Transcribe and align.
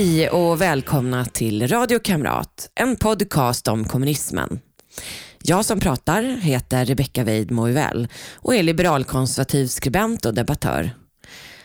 Hej 0.00 0.30
och 0.30 0.60
välkomna 0.60 1.24
till 1.24 1.68
Radio 1.68 1.98
Kamrat, 1.98 2.70
en 2.74 2.96
podcast 2.96 3.68
om 3.68 3.84
kommunismen. 3.84 4.60
Jag 5.42 5.64
som 5.64 5.80
pratar 5.80 6.22
heter 6.22 6.84
Rebecka 6.84 7.24
Weidmo 7.24 7.68
och 8.34 8.54
är 8.54 8.62
liberalkonservativ 8.62 9.66
skribent 9.66 10.26
och 10.26 10.34
debattör. 10.34 10.90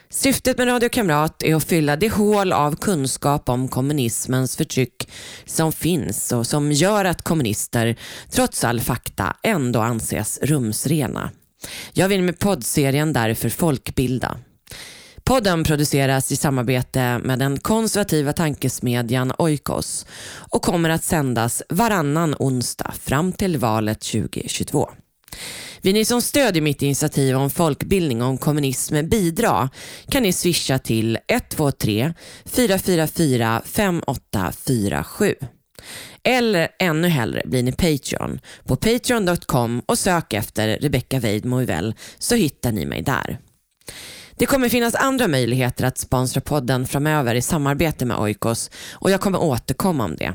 Syftet 0.09 0.57
med 0.57 0.67
Radio 0.67 0.89
Kamrat 0.89 1.43
är 1.43 1.55
att 1.55 1.63
fylla 1.63 1.95
det 1.95 2.09
hål 2.09 2.53
av 2.53 2.75
kunskap 2.75 3.49
om 3.49 3.67
kommunismens 3.67 4.57
förtryck 4.57 5.09
som 5.45 5.71
finns 5.71 6.31
och 6.31 6.47
som 6.47 6.71
gör 6.71 7.05
att 7.05 7.21
kommunister, 7.21 7.95
trots 8.29 8.63
all 8.63 8.81
fakta, 8.81 9.35
ändå 9.43 9.79
anses 9.79 10.39
rumsrena. 10.41 11.31
Jag 11.93 12.09
vill 12.09 12.21
med 12.21 12.39
poddserien 12.39 13.13
därför 13.13 13.49
folkbilda. 13.49 14.37
Podden 15.29 15.63
produceras 15.63 16.31
i 16.31 16.35
samarbete 16.35 17.19
med 17.23 17.39
den 17.39 17.59
konservativa 17.59 18.33
tankesmedjan 18.33 19.33
Oikos 19.37 20.05
och 20.51 20.61
kommer 20.61 20.89
att 20.89 21.03
sändas 21.03 21.63
varannan 21.69 22.35
onsdag 22.39 22.93
fram 23.01 23.31
till 23.31 23.57
valet 23.57 23.99
2022. 23.99 24.89
Vill 25.81 25.93
ni 25.93 26.05
som 26.05 26.21
stödjer 26.21 26.61
mitt 26.61 26.81
initiativ 26.81 27.35
om 27.37 27.49
folkbildning 27.49 28.21
om 28.21 28.37
kommunism 28.37 28.95
bidra 29.09 29.69
kan 30.09 30.23
ni 30.23 30.33
swisha 30.33 30.79
till 30.79 31.17
123 31.27 32.13
444 32.45 33.61
5847. 33.65 35.35
Eller 36.23 36.69
ännu 36.79 37.07
hellre 37.07 37.41
blir 37.45 37.63
ni 37.63 37.71
Patreon 37.71 38.39
på 38.65 38.75
patreon.com 38.75 39.81
och 39.85 39.97
sök 39.97 40.33
efter 40.33 40.67
Rebecca 40.67 41.19
Weidmo 41.19 41.65
så 42.19 42.35
hittar 42.35 42.71
ni 42.71 42.85
mig 42.85 43.01
där. 43.01 43.39
Det 44.37 44.45
kommer 44.45 44.69
finnas 44.69 44.95
andra 44.95 45.27
möjligheter 45.27 45.85
att 45.85 45.97
sponsra 45.97 46.41
podden 46.41 46.87
framöver 46.87 47.35
i 47.35 47.41
samarbete 47.41 48.05
med 48.05 48.17
Oikos 48.17 48.71
och 48.93 49.11
jag 49.11 49.21
kommer 49.21 49.41
återkomma 49.41 50.03
om 50.03 50.15
det. 50.15 50.33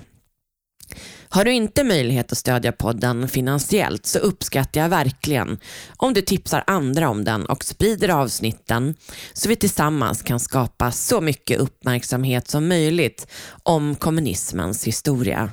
Har 1.28 1.44
du 1.44 1.52
inte 1.52 1.84
möjlighet 1.84 2.32
att 2.32 2.38
stödja 2.38 2.72
podden 2.72 3.28
finansiellt 3.28 4.06
så 4.06 4.18
uppskattar 4.18 4.80
jag 4.80 4.88
verkligen 4.88 5.58
om 5.96 6.14
du 6.14 6.22
tipsar 6.22 6.64
andra 6.66 7.08
om 7.08 7.24
den 7.24 7.46
och 7.46 7.64
sprider 7.64 8.08
avsnitten 8.08 8.94
så 9.32 9.48
vi 9.48 9.56
tillsammans 9.56 10.22
kan 10.22 10.40
skapa 10.40 10.92
så 10.92 11.20
mycket 11.20 11.60
uppmärksamhet 11.60 12.48
som 12.48 12.68
möjligt 12.68 13.26
om 13.62 13.94
kommunismens 13.94 14.84
historia. 14.84 15.50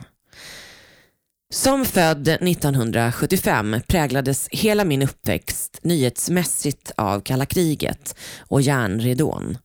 Som 1.49 1.85
född 1.85 2.27
1975 2.27 3.75
präglades 3.87 4.47
hela 4.51 4.85
min 4.85 5.01
uppväxt 5.01 5.79
nyhetsmässigt 5.81 6.91
av 6.97 7.21
kalla 7.21 7.45
kriget 7.45 8.15
och 8.39 8.61
järnridån. 8.61 9.57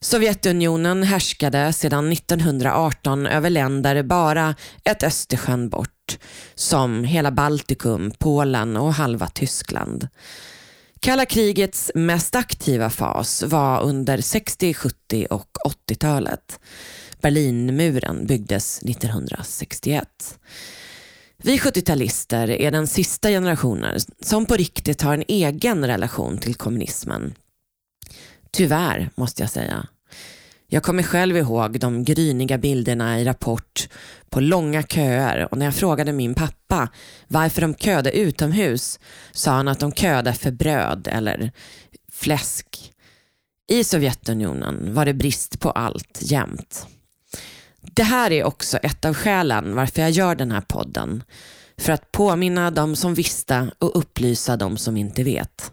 Sovjetunionen 0.00 1.02
härskade 1.02 1.72
sedan 1.72 2.12
1918 2.12 3.26
över 3.26 3.50
länder 3.50 4.02
bara 4.02 4.54
ett 4.84 5.02
Östersjön 5.02 5.68
bort, 5.68 6.18
som 6.54 7.04
hela 7.04 7.30
Baltikum, 7.30 8.10
Polen 8.18 8.76
och 8.76 8.94
halva 8.94 9.28
Tyskland. 9.28 10.08
Kalla 11.00 11.26
krigets 11.26 11.92
mest 11.94 12.34
aktiva 12.34 12.90
fas 12.90 13.42
var 13.42 13.82
under 13.82 14.18
60-, 14.18 14.74
70 14.74 15.26
och 15.30 15.48
80-talet. 15.88 16.60
Berlinmuren 17.20 18.26
byggdes 18.26 18.82
1961. 18.82 20.08
Vi 21.42 21.58
70-talister 21.58 22.48
är 22.48 22.70
den 22.70 22.86
sista 22.86 23.28
generationen 23.28 24.00
som 24.20 24.46
på 24.46 24.54
riktigt 24.54 25.02
har 25.02 25.14
en 25.14 25.24
egen 25.28 25.86
relation 25.86 26.38
till 26.38 26.54
kommunismen. 26.54 27.34
Tyvärr, 28.50 29.10
måste 29.14 29.42
jag 29.42 29.50
säga. 29.50 29.86
Jag 30.66 30.82
kommer 30.82 31.02
själv 31.02 31.36
ihåg 31.36 31.80
de 31.80 32.04
gryniga 32.04 32.58
bilderna 32.58 33.20
i 33.20 33.24
Rapport 33.24 33.88
på 34.30 34.40
långa 34.40 34.82
köer 34.82 35.48
och 35.52 35.58
när 35.58 35.66
jag 35.66 35.74
frågade 35.74 36.12
min 36.12 36.34
pappa 36.34 36.88
varför 37.28 37.60
de 37.60 37.74
köade 37.74 38.12
utomhus 38.12 39.00
sa 39.32 39.50
han 39.50 39.68
att 39.68 39.80
de 39.80 39.92
köade 39.92 40.32
för 40.32 40.50
bröd 40.50 41.08
eller 41.10 41.52
fläsk. 42.12 42.92
I 43.68 43.84
Sovjetunionen 43.84 44.94
var 44.94 45.04
det 45.04 45.14
brist 45.14 45.60
på 45.60 45.70
allt 45.70 46.18
jämt. 46.22 46.86
Det 47.98 48.04
här 48.04 48.32
är 48.32 48.44
också 48.44 48.76
ett 48.76 49.04
av 49.04 49.14
skälen 49.14 49.74
varför 49.74 50.02
jag 50.02 50.10
gör 50.10 50.34
den 50.34 50.52
här 50.52 50.60
podden. 50.60 51.22
För 51.78 51.92
att 51.92 52.12
påminna 52.12 52.70
de 52.70 52.96
som 52.96 53.14
visste 53.14 53.70
och 53.78 53.98
upplysa 53.98 54.56
de 54.56 54.76
som 54.76 54.96
inte 54.96 55.22
vet. 55.24 55.72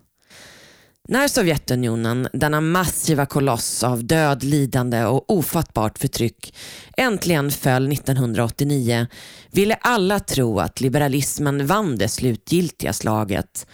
När 1.08 1.28
Sovjetunionen, 1.28 2.28
denna 2.34 2.62
massiva 2.62 3.26
koloss 3.26 3.84
av 3.84 4.04
död, 4.04 4.44
lidande 4.44 5.06
och 5.06 5.30
ofattbart 5.30 5.98
förtryck, 5.98 6.56
äntligen 6.98 7.52
föll 7.52 7.92
1989 7.92 9.08
ville 9.52 9.76
alla 9.76 10.20
tro 10.20 10.60
att 10.60 10.82
liberalismen 10.82 11.68
vann 11.68 11.98
det 11.98 12.08
slutgiltiga 12.08 12.94
slaget. 12.94 13.68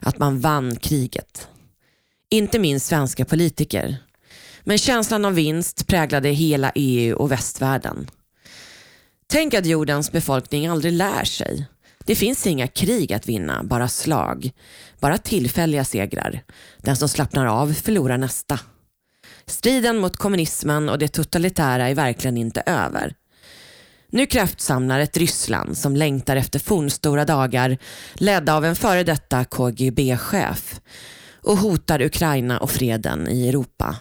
Att 0.00 0.18
man 0.18 0.40
vann 0.40 0.76
kriget. 0.76 1.48
Inte 2.30 2.58
minst 2.58 2.86
svenska 2.86 3.24
politiker. 3.24 3.96
Men 4.68 4.78
känslan 4.78 5.24
av 5.24 5.34
vinst 5.34 5.86
präglade 5.86 6.28
hela 6.28 6.72
EU 6.74 7.16
och 7.16 7.32
västvärlden. 7.32 8.10
Tänk 9.26 9.54
att 9.54 9.66
jordens 9.66 10.12
befolkning 10.12 10.66
aldrig 10.66 10.92
lär 10.92 11.24
sig. 11.24 11.66
Det 12.04 12.14
finns 12.14 12.46
inga 12.46 12.66
krig 12.66 13.12
att 13.12 13.28
vinna, 13.28 13.64
bara 13.64 13.88
slag. 13.88 14.50
Bara 15.00 15.18
tillfälliga 15.18 15.84
segrar. 15.84 16.42
Den 16.78 16.96
som 16.96 17.08
slappnar 17.08 17.46
av 17.46 17.72
förlorar 17.72 18.18
nästa. 18.18 18.60
Striden 19.46 19.98
mot 19.98 20.16
kommunismen 20.16 20.88
och 20.88 20.98
det 20.98 21.08
totalitära 21.08 21.88
är 21.88 21.94
verkligen 21.94 22.36
inte 22.36 22.62
över. 22.66 23.14
Nu 24.10 24.26
kraftsamlar 24.26 25.00
ett 25.00 25.16
Ryssland 25.16 25.78
som 25.78 25.96
längtar 25.96 26.36
efter 26.36 26.58
fornstora 26.58 27.24
dagar 27.24 27.78
ledda 28.14 28.54
av 28.54 28.64
en 28.64 28.76
före 28.76 29.02
detta 29.02 29.44
KGB-chef 29.44 30.80
och 31.42 31.56
hotar 31.56 32.02
Ukraina 32.02 32.58
och 32.58 32.70
freden 32.70 33.28
i 33.28 33.48
Europa. 33.48 33.96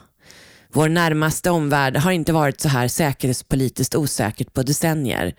Vår 0.76 0.90
närmaste 0.90 1.50
omvärld 1.50 1.98
har 1.98 2.12
inte 2.12 2.34
varit 2.34 2.62
så 2.62 2.70
här 2.70 2.88
säkerhetspolitiskt 2.88 3.96
osäkert 3.96 4.54
på 4.54 4.64
decennier. 4.64 5.36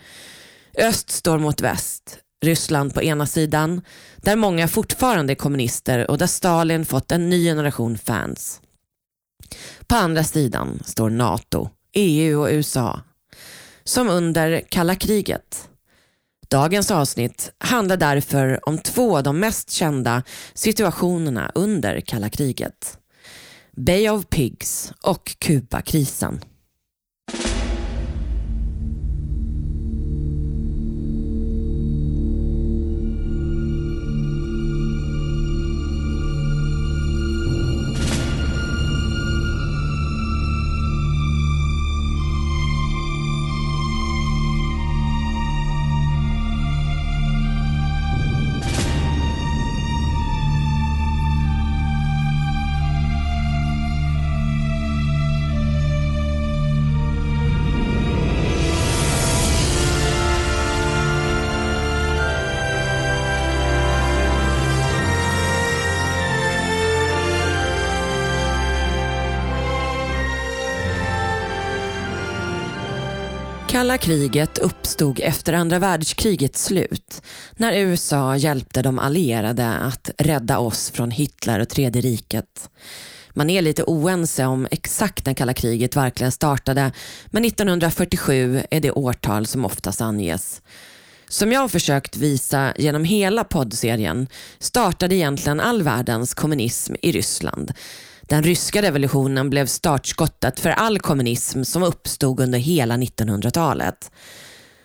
Öst 0.79 1.11
står 1.11 1.39
mot 1.39 1.61
väst. 1.61 2.19
Ryssland 2.45 2.95
på 2.95 3.03
ena 3.03 3.27
sidan, 3.27 3.83
där 4.17 4.37
många 4.37 4.69
fortfarande 4.69 5.33
är 5.33 5.35
kommunister 5.35 6.11
och 6.11 6.19
där 6.19 6.27
Stalin 6.27 6.87
fått 6.87 7.13
en 7.13 7.29
ny 7.29 7.45
generation 7.45 7.99
fans. 7.99 8.61
På 9.87 9.95
andra 9.95 10.25
sidan 10.25 10.83
står 10.85 11.11
NATO, 11.11 11.71
EU 11.93 12.41
och 12.41 12.49
USA. 12.51 13.01
Som 13.85 14.09
under 14.09 14.61
kalla 14.69 14.95
kriget. 14.95 15.69
Dagens 16.49 16.91
avsnitt 16.91 17.53
handlar 17.59 17.97
därför 17.97 18.69
om 18.69 18.79
två 18.79 19.17
av 19.17 19.23
de 19.23 19.41
mest 19.41 19.71
kända 19.71 20.23
situationerna 20.55 21.53
under 21.55 22.01
kalla 22.01 22.29
kriget. 22.29 22.99
Bay 23.79 24.11
of 24.11 24.27
Pigs 24.29 24.93
och 25.03 25.37
Kubakrisen. 25.39 26.41
Kalla 73.97 74.05
kriget 74.05 74.59
uppstod 74.59 75.21
efter 75.21 75.53
andra 75.53 75.79
världskrigets 75.79 76.65
slut 76.65 77.23
när 77.57 77.73
USA 77.73 78.37
hjälpte 78.37 78.83
de 78.83 78.99
allierade 78.99 79.69
att 79.69 80.11
rädda 80.19 80.59
oss 80.59 80.91
från 80.91 81.11
Hitler 81.11 81.61
och 81.61 81.69
Tredje 81.69 82.03
riket. 82.03 82.71
Man 83.35 83.51
är 83.51 83.63
lite 83.63 83.85
oense 83.85 84.47
om 84.47 84.69
exakt 84.71 85.27
när 85.27 85.35
kalla 85.35 85.55
kriget 85.55 85.97
verkligen 85.97 86.33
startade 86.33 86.93
men 87.27 87.45
1947 87.45 88.63
är 88.71 88.81
det 88.81 88.91
årtal 88.91 89.47
som 89.47 89.65
oftast 89.65 90.01
anges. 90.01 90.63
Som 91.29 91.53
jag 91.53 91.61
har 91.61 91.69
försökt 91.69 92.17
visa 92.17 92.73
genom 92.77 93.05
hela 93.05 93.45
poddserien 93.45 94.27
startade 94.59 95.15
egentligen 95.15 95.61
all 95.61 95.83
världens 95.83 96.35
kommunism 96.35 96.95
i 97.03 97.13
Ryssland 97.13 97.73
den 98.29 98.43
ryska 98.43 98.83
revolutionen 98.83 99.51
blev 99.51 99.67
startskottet 99.67 100.61
för 100.61 100.71
all 100.71 100.99
kommunism 100.99 101.63
som 101.63 101.83
uppstod 101.83 102.41
under 102.41 102.59
hela 102.59 102.97
1900-talet. 102.97 104.11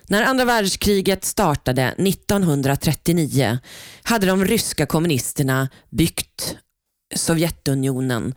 När 0.08 0.24
andra 0.24 0.46
världskriget 0.46 1.26
startade 1.26 1.84
1939 1.84 3.60
hade 4.04 4.26
de 4.28 4.46
ryska 4.46 4.86
kommunisterna 4.86 5.70
byggt 5.90 6.56
Sovjetunionen 7.16 8.34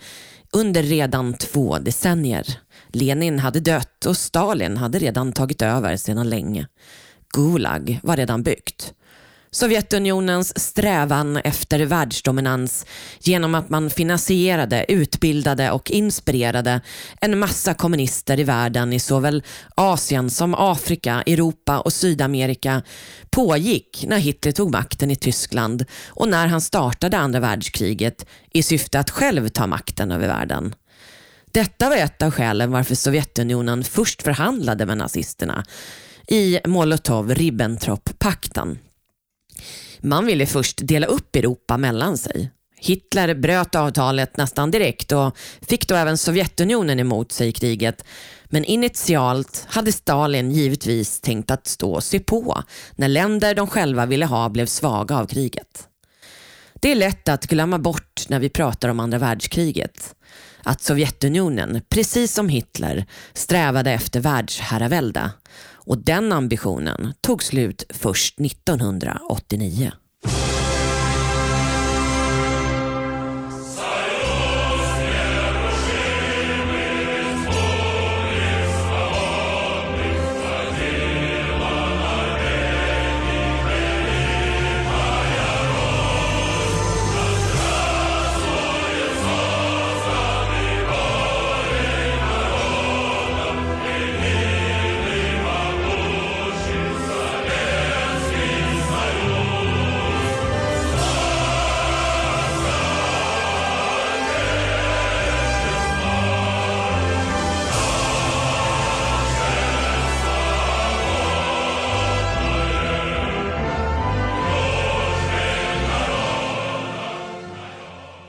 under 0.53 0.83
redan 0.83 1.35
två 1.35 1.79
decennier. 1.79 2.59
Lenin 2.89 3.39
hade 3.39 3.61
dött 3.61 4.07
och 4.07 4.17
Stalin 4.17 4.77
hade 4.77 4.99
redan 4.99 5.33
tagit 5.33 5.63
över 5.63 5.97
sedan 5.97 6.29
länge. 6.29 6.67
Gulag 7.35 8.01
var 8.03 8.17
redan 8.17 8.43
byggt. 8.43 8.95
Sovjetunionens 9.55 10.61
strävan 10.61 11.37
efter 11.37 11.81
världsdominans 11.81 12.87
genom 13.21 13.55
att 13.55 13.71
man 13.71 13.91
finansierade, 13.91 14.85
utbildade 14.89 15.71
och 15.71 15.91
inspirerade 15.91 16.81
en 17.21 17.39
massa 17.39 17.75
kommunister 17.75 18.41
i 18.41 18.45
världen 18.45 18.93
i 18.93 19.01
såväl 19.01 19.43
Asien 19.75 20.31
som 20.31 20.55
Afrika, 20.55 21.23
Europa 21.27 21.81
och 21.81 21.93
Sydamerika 21.93 22.83
pågick 23.31 24.05
när 24.09 24.19
Hitler 24.19 24.53
tog 24.53 24.73
makten 24.73 25.11
i 25.11 25.17
Tyskland 25.17 25.85
och 26.09 26.29
när 26.29 26.47
han 26.47 26.61
startade 26.61 27.19
andra 27.19 27.41
världskriget 27.41 28.27
i 28.53 28.63
syfte 28.63 28.99
att 28.99 29.11
själv 29.11 29.49
ta 29.49 29.67
makten 29.67 30.13
över 30.13 30.29
världen. 30.29 30.75
Detta 31.53 31.89
var 31.89 31.97
ett 31.97 32.23
av 32.23 32.31
skälen 32.31 32.71
varför 32.71 32.95
Sovjetunionen 32.95 33.85
först 33.85 34.23
förhandlade 34.23 34.87
med 34.87 34.99
nazisterna 34.99 35.65
i 36.29 36.59
Molotov-Ribbentrop-pakten. 36.65 38.79
Man 40.01 40.27
ville 40.27 40.47
först 40.47 40.79
dela 40.83 41.07
upp 41.07 41.37
Europa 41.37 41.77
mellan 41.77 42.19
sig. 42.19 42.51
Hitler 42.77 43.35
bröt 43.35 43.75
avtalet 43.75 44.37
nästan 44.37 44.71
direkt 44.71 45.13
och 45.13 45.37
fick 45.61 45.89
då 45.89 45.95
även 45.95 46.19
Sovjetunionen 46.19 47.01
emot 47.01 47.33
sig 47.33 47.49
i 47.49 47.53
kriget. 47.53 48.05
Men 48.45 48.65
initialt 48.65 49.67
hade 49.69 49.93
Stalin 49.93 50.51
givetvis 50.51 51.21
tänkt 51.21 51.51
att 51.51 51.67
stå 51.67 51.93
och 51.93 52.05
se 52.05 52.21
på 52.21 52.63
när 52.97 53.09
länder 53.09 53.55
de 53.55 53.67
själva 53.67 54.07
ville 54.07 54.27
ha 54.27 54.49
blev 54.49 54.67
svaga 54.67 55.17
av 55.17 55.27
kriget. 55.27 55.89
Det 56.75 56.93
är 56.93 56.97
lätt 56.97 57.29
att 57.29 57.47
glömma 57.47 57.79
bort 57.79 58.29
när 58.29 58.39
vi 58.39 58.49
pratar 58.49 58.89
om 58.89 59.01
andra 59.01 59.19
världskriget. 59.19 60.15
Att 60.63 60.83
Sovjetunionen, 60.83 61.83
precis 61.89 62.35
som 62.35 62.49
Hitler, 62.49 63.07
strävade 63.33 63.93
efter 63.93 64.21
världsherravälde 64.21 65.31
och 65.87 65.99
den 65.99 66.33
ambitionen 66.33 67.15
tog 67.21 67.43
slut 67.43 67.85
först 67.91 68.41
1989. 68.41 69.93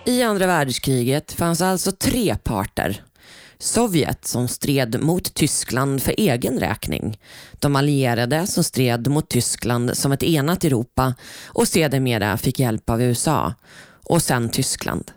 I 0.07 0.24
andra 0.24 0.48
världskriget 0.48 1.31
fanns 1.31 1.62
alltså 1.62 1.92
tre 1.92 2.36
parter. 2.36 3.04
Sovjet 3.60 4.25
som 4.25 4.48
stred 4.48 5.04
mot 5.04 5.34
Tyskland 5.34 6.04
för 6.04 6.16
egen 6.18 6.60
räkning. 6.60 7.19
De 7.60 7.75
allierade 7.75 8.48
som 8.48 8.63
stred 8.63 9.07
mot 9.07 9.30
Tyskland 9.30 9.98
som 9.98 10.12
ett 10.12 10.24
enat 10.24 10.63
Europa 10.63 11.13
och 11.46 11.68
sedermera 11.68 12.38
fick 12.38 12.60
hjälp 12.60 12.90
av 12.90 13.02
USA. 13.02 13.54
Och 14.04 14.22
sen 14.22 14.50
Tyskland. 14.50 15.12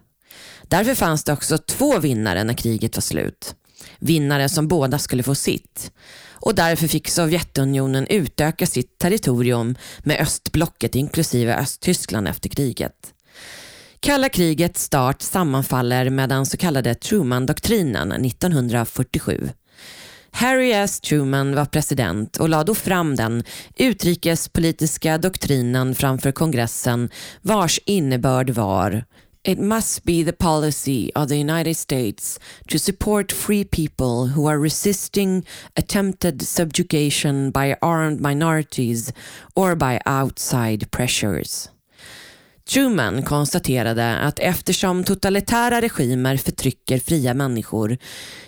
Därför 0.62 0.94
fanns 0.94 1.24
det 1.24 1.32
också 1.32 1.58
två 1.58 1.98
vinnare 1.98 2.44
när 2.44 2.54
kriget 2.54 2.96
var 2.96 3.02
slut. 3.02 3.54
Vinnare 3.98 4.48
som 4.48 4.68
båda 4.68 4.98
skulle 4.98 5.22
få 5.22 5.34
sitt. 5.34 5.92
Och 6.30 6.54
därför 6.54 6.88
fick 6.88 7.08
Sovjetunionen 7.08 8.06
utöka 8.06 8.66
sitt 8.66 8.98
territorium 8.98 9.74
med 9.98 10.20
östblocket 10.20 10.94
inklusive 10.94 11.56
Östtyskland 11.56 12.28
efter 12.28 12.48
kriget. 12.48 13.14
Kalla 14.00 14.28
krigets 14.28 14.82
start 14.82 15.22
sammanfaller 15.22 16.10
med 16.10 16.28
den 16.28 16.46
så 16.46 16.56
kallade 16.56 16.94
Truman-doktrinen 16.94 18.12
1947. 18.12 19.50
Harry 20.30 20.72
S. 20.72 21.00
Truman 21.00 21.54
var 21.54 21.64
president 21.64 22.36
och 22.36 22.48
lade 22.48 22.64
då 22.64 22.74
fram 22.74 23.16
den 23.16 23.44
utrikespolitiska 23.76 25.18
doktrinen 25.18 25.94
framför 25.94 26.32
kongressen 26.32 27.10
vars 27.42 27.80
innebörd 27.86 28.50
var 28.50 29.04
It 29.42 29.58
must 29.58 30.04
be 30.04 30.24
the 30.24 30.32
policy 30.32 31.10
of 31.14 31.28
the 31.28 31.40
United 31.40 31.76
States 31.76 32.40
to 32.68 32.78
support 32.78 33.32
free 33.32 33.64
people 33.64 34.32
who 34.36 34.48
are 34.48 34.62
resisting 34.62 35.46
attempted 35.74 36.42
subjugation 36.42 37.50
by 37.50 37.74
armed 37.80 38.20
minorities 38.20 39.12
or 39.54 39.74
by 39.74 39.98
outside 40.06 40.90
pressures. 40.90 41.70
Truman 42.68 43.22
konstaterade 43.22 44.16
att 44.16 44.38
eftersom 44.38 45.04
totalitära 45.04 45.80
regimer 45.80 46.36
förtrycker 46.36 46.98
fria 46.98 47.34
människor 47.34 47.98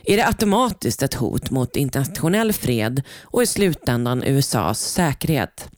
är 0.05 0.17
det 0.17 0.26
automatiskt 0.26 1.02
ett 1.02 1.14
hot 1.14 1.50
mot 1.50 1.76
internationell 1.76 2.52
fred 2.52 3.02
och 3.22 3.43
i 3.43 3.46
slutändan 3.46 4.25
USAs 4.25 4.81
säkerhet. 4.81 5.69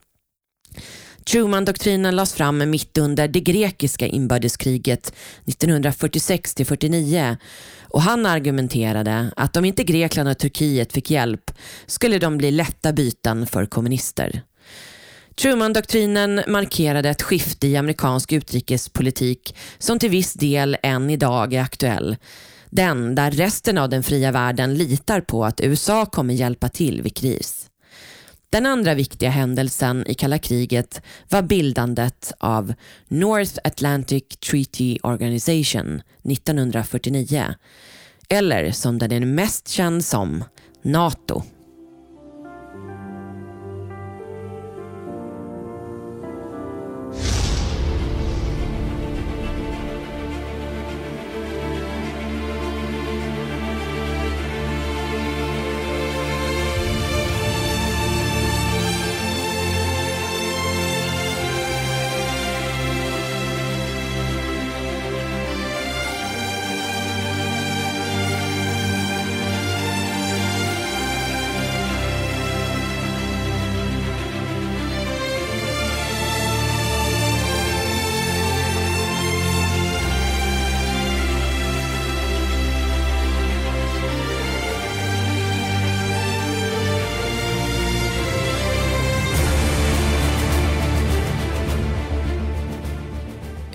Truman-doktrinen 1.24 2.16
lades 2.16 2.34
fram 2.34 2.70
mitt 2.70 2.98
under 2.98 3.28
det 3.28 3.40
grekiska 3.40 4.06
inbördeskriget 4.06 5.14
1946-49 5.44 7.36
och 7.82 8.02
han 8.02 8.26
argumenterade 8.26 9.32
att 9.36 9.56
om 9.56 9.64
inte 9.64 9.84
Grekland 9.84 10.28
och 10.28 10.38
Turkiet 10.38 10.92
fick 10.92 11.10
hjälp 11.10 11.50
skulle 11.86 12.18
de 12.18 12.38
bli 12.38 12.50
lätta 12.50 12.92
byten 12.92 13.46
för 13.46 13.66
kommunister. 13.66 14.42
Truman-doktrinen 15.36 16.42
markerade 16.46 17.08
ett 17.08 17.22
skifte 17.22 17.66
i 17.66 17.76
amerikansk 17.76 18.32
utrikespolitik 18.32 19.56
som 19.78 19.98
till 19.98 20.10
viss 20.10 20.34
del 20.34 20.76
än 20.82 21.10
idag 21.10 21.54
är 21.54 21.60
aktuell. 21.62 22.16
Den 22.70 23.14
där 23.14 23.30
resten 23.30 23.78
av 23.78 23.88
den 23.88 24.02
fria 24.02 24.30
världen 24.32 24.74
litar 24.74 25.20
på 25.20 25.44
att 25.44 25.60
USA 25.60 26.06
kommer 26.06 26.34
hjälpa 26.34 26.68
till 26.68 27.02
vid 27.02 27.16
kris. 27.16 27.68
Den 28.50 28.66
andra 28.66 28.94
viktiga 28.94 29.30
händelsen 29.30 30.06
i 30.06 30.14
kalla 30.14 30.38
kriget 30.38 31.02
var 31.28 31.42
bildandet 31.42 32.32
av 32.38 32.74
North 33.08 33.58
Atlantic 33.64 34.24
Treaty 34.50 34.98
Organization 35.02 36.02
1949. 36.24 37.54
Eller 38.28 38.70
som 38.70 38.98
den 38.98 39.12
är 39.12 39.20
mest 39.20 39.68
känd 39.68 40.04
som, 40.04 40.44
NATO. 40.82 41.42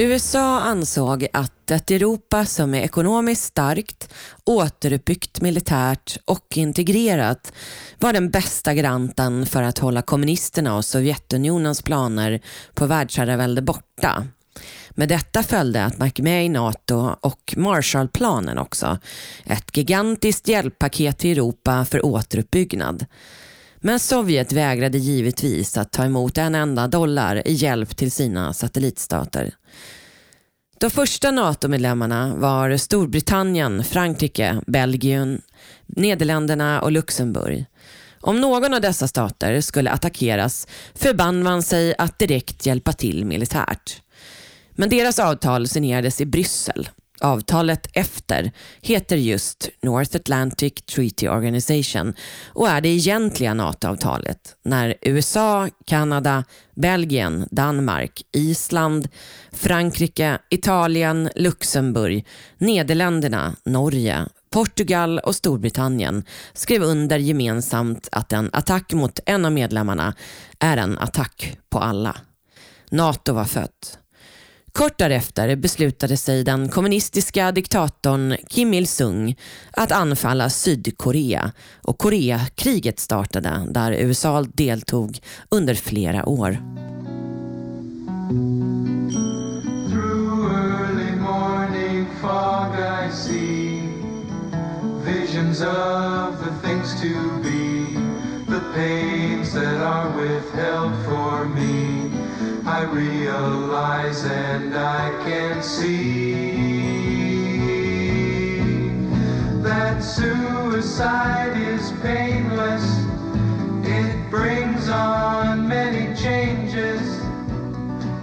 USA 0.07 0.59
ansåg 0.59 1.27
att 1.33 1.71
ett 1.71 1.91
Europa 1.91 2.45
som 2.45 2.73
är 2.73 2.81
ekonomiskt 2.81 3.43
starkt, 3.43 4.13
återuppbyggt 4.45 5.41
militärt 5.41 6.17
och 6.25 6.57
integrerat 6.57 7.53
var 7.99 8.13
den 8.13 8.29
bästa 8.29 8.73
garanten 8.73 9.45
för 9.45 9.63
att 9.63 9.77
hålla 9.77 10.01
kommunisterna 10.01 10.75
och 10.75 10.85
Sovjetunionens 10.85 11.81
planer 11.81 12.41
på 12.73 12.85
världsherravälde 12.85 13.61
borta. 13.61 14.27
Med 14.89 15.09
detta 15.09 15.43
följde 15.43 15.85
att 15.85 15.97
man 15.97 16.07
gick 16.07 16.19
med 16.19 16.45
i 16.45 16.49
NATO 16.49 17.15
och 17.21 17.53
Marshallplanen 17.57 18.57
också. 18.57 18.99
Ett 19.45 19.77
gigantiskt 19.77 20.47
hjälppaket 20.47 21.17
till 21.17 21.31
Europa 21.31 21.85
för 21.85 22.05
återuppbyggnad. 22.05 23.05
Men 23.79 23.99
Sovjet 23.99 24.51
vägrade 24.51 24.97
givetvis 24.97 25.77
att 25.77 25.91
ta 25.91 26.05
emot 26.05 26.37
en 26.37 26.55
enda 26.55 26.87
dollar 26.87 27.47
i 27.47 27.53
hjälp 27.53 27.97
till 27.97 28.11
sina 28.11 28.53
satellitstater. 28.53 29.53
De 30.79 30.89
första 30.89 31.31
NATO-medlemmarna 31.31 32.35
var 32.35 32.77
Storbritannien, 32.77 33.83
Frankrike, 33.83 34.61
Belgien, 34.67 35.41
Nederländerna 35.85 36.81
och 36.81 36.91
Luxemburg. 36.91 37.65
Om 38.21 38.41
någon 38.41 38.73
av 38.73 38.81
dessa 38.81 39.07
stater 39.07 39.61
skulle 39.61 39.91
attackeras 39.91 40.67
förband 40.95 41.43
man 41.43 41.63
sig 41.63 41.95
att 41.97 42.19
direkt 42.19 42.65
hjälpa 42.65 42.93
till 42.93 43.25
militärt. 43.25 44.01
Men 44.75 44.89
deras 44.89 45.19
avtal 45.19 45.67
signerades 45.67 46.21
i 46.21 46.25
Bryssel. 46.25 46.89
Avtalet 47.21 47.87
efter 47.93 48.51
heter 48.81 49.17
just 49.17 49.69
North 49.81 50.15
Atlantic 50.15 50.73
Treaty 50.73 51.27
Organization 51.27 52.13
och 52.47 52.69
är 52.69 52.81
det 52.81 52.89
egentliga 52.89 53.53
NATO-avtalet 53.53 54.55
när 54.63 54.95
USA, 55.01 55.69
Kanada, 55.85 56.43
Belgien, 56.75 57.47
Danmark, 57.51 58.21
Island, 58.31 59.07
Frankrike, 59.51 60.37
Italien, 60.49 61.29
Luxemburg, 61.35 62.25
Nederländerna, 62.57 63.55
Norge, 63.65 64.25
Portugal 64.49 65.19
och 65.19 65.35
Storbritannien 65.35 66.23
skrev 66.53 66.83
under 66.83 67.19
gemensamt 67.19 68.09
att 68.11 68.33
en 68.33 68.49
attack 68.53 68.93
mot 68.93 69.19
en 69.25 69.45
av 69.45 69.51
medlemmarna 69.51 70.13
är 70.59 70.77
en 70.77 70.97
attack 70.97 71.57
på 71.69 71.79
alla. 71.79 72.15
NATO 72.91 73.33
var 73.33 73.45
fött. 73.45 73.99
Kort 74.77 74.97
därefter 74.97 75.55
beslutade 75.55 76.17
sig 76.17 76.43
den 76.43 76.69
kommunistiska 76.69 77.51
diktatorn 77.51 78.35
Kim 78.49 78.73
Il-Sung 78.73 79.35
att 79.71 79.91
anfalla 79.91 80.49
Sydkorea 80.49 81.51
och 81.81 81.97
Koreakriget 81.97 82.99
startade 82.99 83.61
där 83.69 83.91
USA 83.91 84.45
deltog 84.53 85.19
under 85.49 85.75
flera 85.75 86.25
år. 86.25 86.57
Visions 95.05 95.61
of 95.61 96.39
the 96.39 96.67
things 96.67 97.01
to 97.01 97.07
be, 97.43 97.85
the 98.47 98.61
pains 98.75 99.53
that 99.53 99.81
are 99.81 100.09
withheld 100.17 100.93
for 101.05 101.45
me 101.45 102.16
i 102.67 102.83
realize 102.83 104.25
and 104.25 104.75
I 104.75 105.09
can 105.25 105.63
see 105.63 106.43
that 109.63 110.03
suicide 110.03 111.55
is 111.57 111.93
painless. 112.01 112.83
It 113.83 114.29
brings 114.29 114.89
on 114.89 115.67
many 115.67 116.13
changes 116.15 117.01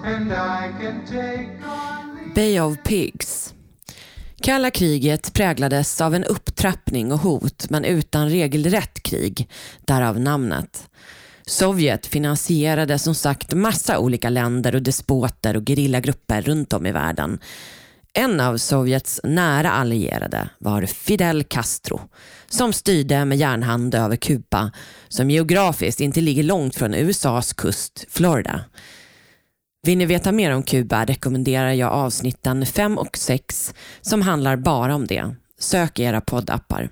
and 0.05 0.33
I 0.33 0.73
can 0.81 1.07
take 1.07 1.49
on 1.67 2.33
Bay 2.35 2.59
of 2.59 2.77
Pigs 2.85 3.55
Kalla 4.43 4.71
kriget 4.71 5.33
präglades 5.33 6.01
av 6.01 6.15
en 6.15 6.25
upptrappning 6.25 7.13
och 7.13 7.19
hot 7.19 7.71
men 7.71 7.85
utan 7.85 8.29
regelrätt 8.29 9.03
krig, 9.03 9.51
därav 9.81 10.21
namnet. 10.21 10.91
Sovjet 11.47 12.07
finansierade 12.07 12.99
som 12.99 13.15
sagt 13.15 13.55
massa 13.55 13.99
olika 13.99 14.31
länder 14.31 14.75
och 14.75 14.83
despoter 14.83 15.57
och 15.57 15.69
gerillagrupper 15.69 16.43
runt 16.43 16.73
om 16.73 16.87
i 16.87 16.93
världen. 16.93 17.39
En 18.13 18.41
av 18.41 18.57
Sovjets 18.57 19.21
nära 19.25 19.71
allierade 19.71 20.49
var 20.59 20.83
Fidel 20.83 21.45
Castro 21.45 22.01
som 22.49 22.73
styrde 22.73 23.25
med 23.25 23.39
järnhand 23.39 23.95
över 23.95 24.17
Kuba 24.17 24.73
som 25.09 25.31
geografiskt 25.31 26.01
inte 26.01 26.21
ligger 26.21 26.43
långt 26.43 26.75
från 26.75 26.95
USAs 26.95 27.53
kust, 27.53 28.07
Florida. 28.09 28.65
Vill 29.83 29.99
ni 29.99 30.07
veta 30.07 30.33
mer 30.33 30.51
om 30.51 30.63
Kuba 30.63 31.05
rekommenderar 31.05 31.73
jag 31.73 31.93
avsnitten 31.93 32.67
5 32.67 32.99
och 32.99 33.17
6 33.17 33.75
som 34.01 34.23
handlar 34.23 34.57
bara 34.57 34.95
om 34.95 35.07
det. 35.07 35.35
Sök 35.59 35.99
i 35.99 36.03
era 36.03 36.21
poddappar. 36.21 36.91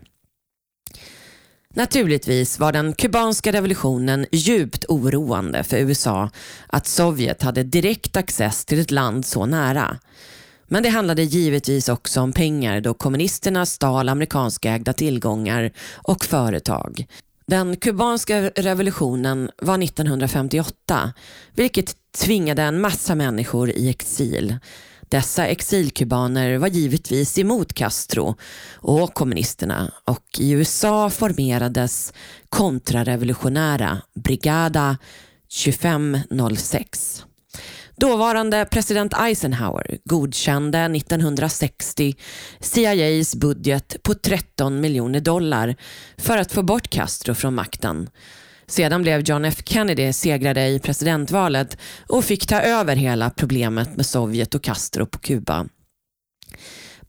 Naturligtvis 1.74 2.58
var 2.58 2.72
den 2.72 2.92
kubanska 2.92 3.52
revolutionen 3.52 4.26
djupt 4.32 4.84
oroande 4.88 5.64
för 5.64 5.76
USA 5.76 6.30
att 6.66 6.86
Sovjet 6.86 7.42
hade 7.42 7.62
direkt 7.62 8.16
access 8.16 8.64
till 8.64 8.80
ett 8.80 8.90
land 8.90 9.26
så 9.26 9.46
nära. 9.46 9.98
Men 10.68 10.82
det 10.82 10.88
handlade 10.88 11.22
givetvis 11.22 11.88
också 11.88 12.20
om 12.20 12.32
pengar 12.32 12.80
då 12.80 12.94
kommunisterna 12.94 13.66
stal 13.66 14.08
amerikanska 14.08 14.72
ägda 14.72 14.92
tillgångar 14.92 15.72
och 15.94 16.24
företag. 16.24 17.06
Den 17.46 17.76
kubanska 17.76 18.40
revolutionen 18.40 19.50
var 19.62 19.82
1958 19.82 21.12
vilket 21.54 21.96
tvingade 22.18 22.62
en 22.62 22.80
massa 22.80 23.14
människor 23.14 23.70
i 23.70 23.88
exil. 23.88 24.56
Dessa 25.12 25.46
exilkubaner 25.46 26.58
var 26.58 26.68
givetvis 26.68 27.38
emot 27.38 27.72
Castro 27.72 28.34
och 28.74 29.14
kommunisterna 29.14 29.92
och 30.04 30.26
i 30.38 30.50
USA 30.50 31.10
formerades 31.10 32.12
kontrarevolutionära 32.48 34.02
Brigada 34.14 34.98
2506. 35.64 37.24
Dåvarande 37.96 38.66
president 38.70 39.14
Eisenhower 39.20 39.98
godkände 40.04 40.78
1960 40.78 42.14
CIAs 42.60 43.36
budget 43.36 43.96
på 44.02 44.14
13 44.14 44.80
miljoner 44.80 45.20
dollar 45.20 45.76
för 46.16 46.38
att 46.38 46.52
få 46.52 46.62
bort 46.62 46.88
Castro 46.90 47.34
från 47.34 47.54
makten 47.54 48.08
sedan 48.72 49.02
blev 49.02 49.28
John 49.28 49.44
F 49.44 49.62
Kennedy 49.64 50.12
segrare 50.12 50.68
i 50.68 50.78
presidentvalet 50.78 51.76
och 52.08 52.24
fick 52.24 52.46
ta 52.46 52.60
över 52.60 52.96
hela 52.96 53.30
problemet 53.30 53.96
med 53.96 54.06
Sovjet 54.06 54.54
och 54.54 54.62
Castro 54.62 55.06
på 55.06 55.18
Kuba. 55.18 55.66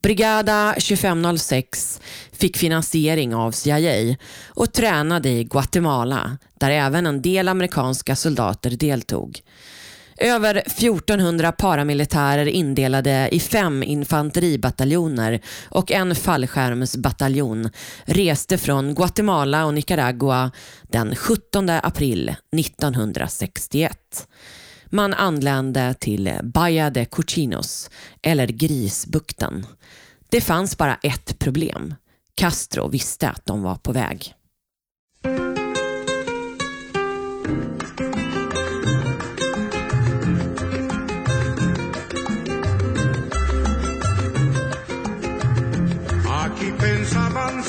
Brigada 0.02 0.74
2506 0.74 2.02
fick 2.32 2.58
finansiering 2.58 3.36
av 3.36 3.52
CIA 3.52 4.16
och 4.48 4.74
tränade 4.74 5.30
i 5.30 5.44
Guatemala 5.44 6.38
där 6.60 6.72
även 6.72 7.06
en 7.06 7.22
del 7.22 7.48
amerikanska 7.48 8.16
soldater 8.16 8.70
deltog. 8.70 9.40
Över 10.18 10.56
1400 10.56 11.52
paramilitärer 11.52 12.46
indelade 12.46 13.30
i 13.32 13.40
fem 13.40 13.84
infanteribataljoner 13.84 15.40
och 15.70 15.92
en 15.92 16.16
fallskärmsbataljon 16.16 17.70
reste 18.06 18.58
från 18.58 18.96
Guatemala 18.96 19.66
och 19.66 19.74
Nicaragua 19.74 20.52
den 20.82 21.16
17 21.16 21.70
april 21.70 22.36
1961. 22.58 24.28
Man 24.86 25.14
anlände 25.14 25.94
till 26.00 26.34
Bahia 26.44 26.90
de 26.90 27.06
Cochinos, 27.06 27.90
eller 28.22 28.48
Grisbukten. 28.48 29.66
Det 30.30 30.42
fanns 30.42 30.78
bara 30.78 30.96
ett 31.04 31.40
problem. 31.40 31.96
Castro 32.36 32.88
visste 32.88 33.30
att 33.30 33.46
de 33.46 33.64
var 33.64 33.76
på 33.76 33.92
väg. 33.92 34.34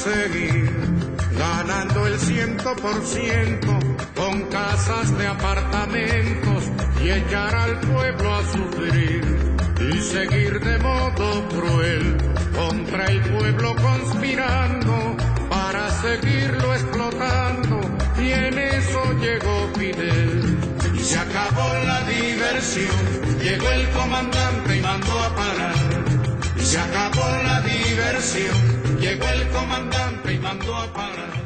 Seguir 0.04 0.70
ganando 1.38 2.06
el 2.06 2.18
ciento 2.18 2.76
por 2.76 3.02
ciento 3.06 3.78
con 4.14 4.42
casas 4.50 5.16
de 5.16 5.26
apartamentos 5.26 6.64
y 7.02 7.10
echar 7.10 7.54
al 7.54 7.80
pueblo 7.80 8.34
a 8.34 8.42
sufrir 8.42 9.56
y 9.80 9.98
seguir 10.02 10.60
de 10.60 10.78
modo 10.78 11.48
cruel 11.48 12.18
contra 12.54 13.06
el 13.06 13.20
pueblo 13.22 13.74
conspirando 13.76 15.16
para 15.48 15.90
seguirlo 16.02 16.74
explotando. 16.74 17.80
Y 18.18 18.30
en 18.30 18.58
eso 18.58 19.00
llegó 19.20 19.70
Fidel. 19.74 20.58
Y 20.94 20.98
se 20.98 21.18
acabó 21.18 21.68
la 21.84 22.00
diversión. 22.02 23.40
Llegó 23.42 23.70
el 23.70 23.88
comandante 23.90 24.76
y 24.76 24.80
mandó 24.80 25.18
a 25.18 25.34
parar. 25.34 25.74
Y 26.56 26.62
se 26.62 26.78
acabó 26.78 27.26
la 27.42 27.60
diversión 27.62 28.84
Llegó 29.04 29.24
el 29.24 29.52
comandante 29.52 30.32
y 30.32 30.38
mandó 30.38 30.74
a 30.74 30.86
parar. 30.94 31.44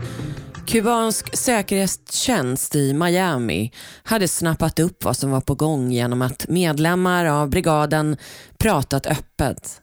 Kubansk 0.66 1.36
säkerhetstjänst 1.36 2.74
i 2.74 2.92
Miami 2.92 3.72
hade 4.02 4.28
snappat 4.28 4.78
upp 4.78 5.04
vad 5.04 5.16
som 5.16 5.30
var 5.30 5.40
på 5.40 5.54
gång 5.54 5.92
genom 5.92 6.22
att 6.22 6.48
medlemmar 6.48 7.24
av 7.24 7.50
brigaden 7.50 8.16
pratat 8.58 9.06
öppet. 9.06 9.80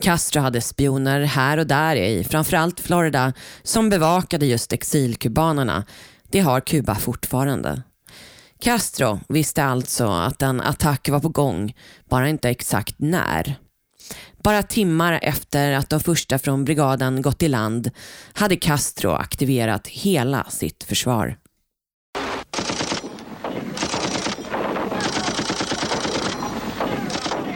Castro 0.00 0.42
hade 0.42 0.60
spioner 0.60 1.20
här 1.20 1.58
och 1.58 1.66
där 1.66 1.96
i 1.96 2.24
framförallt 2.24 2.80
Florida 2.80 3.32
som 3.62 3.90
bevakade 3.90 4.46
just 4.46 4.72
exilkubanerna. 4.72 5.84
Det 6.30 6.40
har 6.40 6.60
Kuba 6.60 6.94
fortfarande. 6.94 7.82
Castro 8.60 9.20
visste 9.28 9.64
alltså 9.64 10.08
att 10.08 10.42
en 10.42 10.60
attack 10.60 11.08
var 11.08 11.20
på 11.20 11.28
gång, 11.28 11.74
bara 12.10 12.28
inte 12.28 12.50
exakt 12.50 12.94
när. 12.98 13.58
Bara 14.42 14.62
timmar 14.62 15.18
efter 15.22 15.72
att 15.72 15.90
de 15.90 16.00
första 16.00 16.38
från 16.38 16.64
brigaden 16.64 17.22
gått 17.22 17.42
i 17.42 17.48
land 17.48 17.90
hade 18.32 18.56
Castro 18.56 19.10
aktiverat 19.10 19.86
hela 19.86 20.44
sitt 20.44 20.84
försvar. 20.84 21.36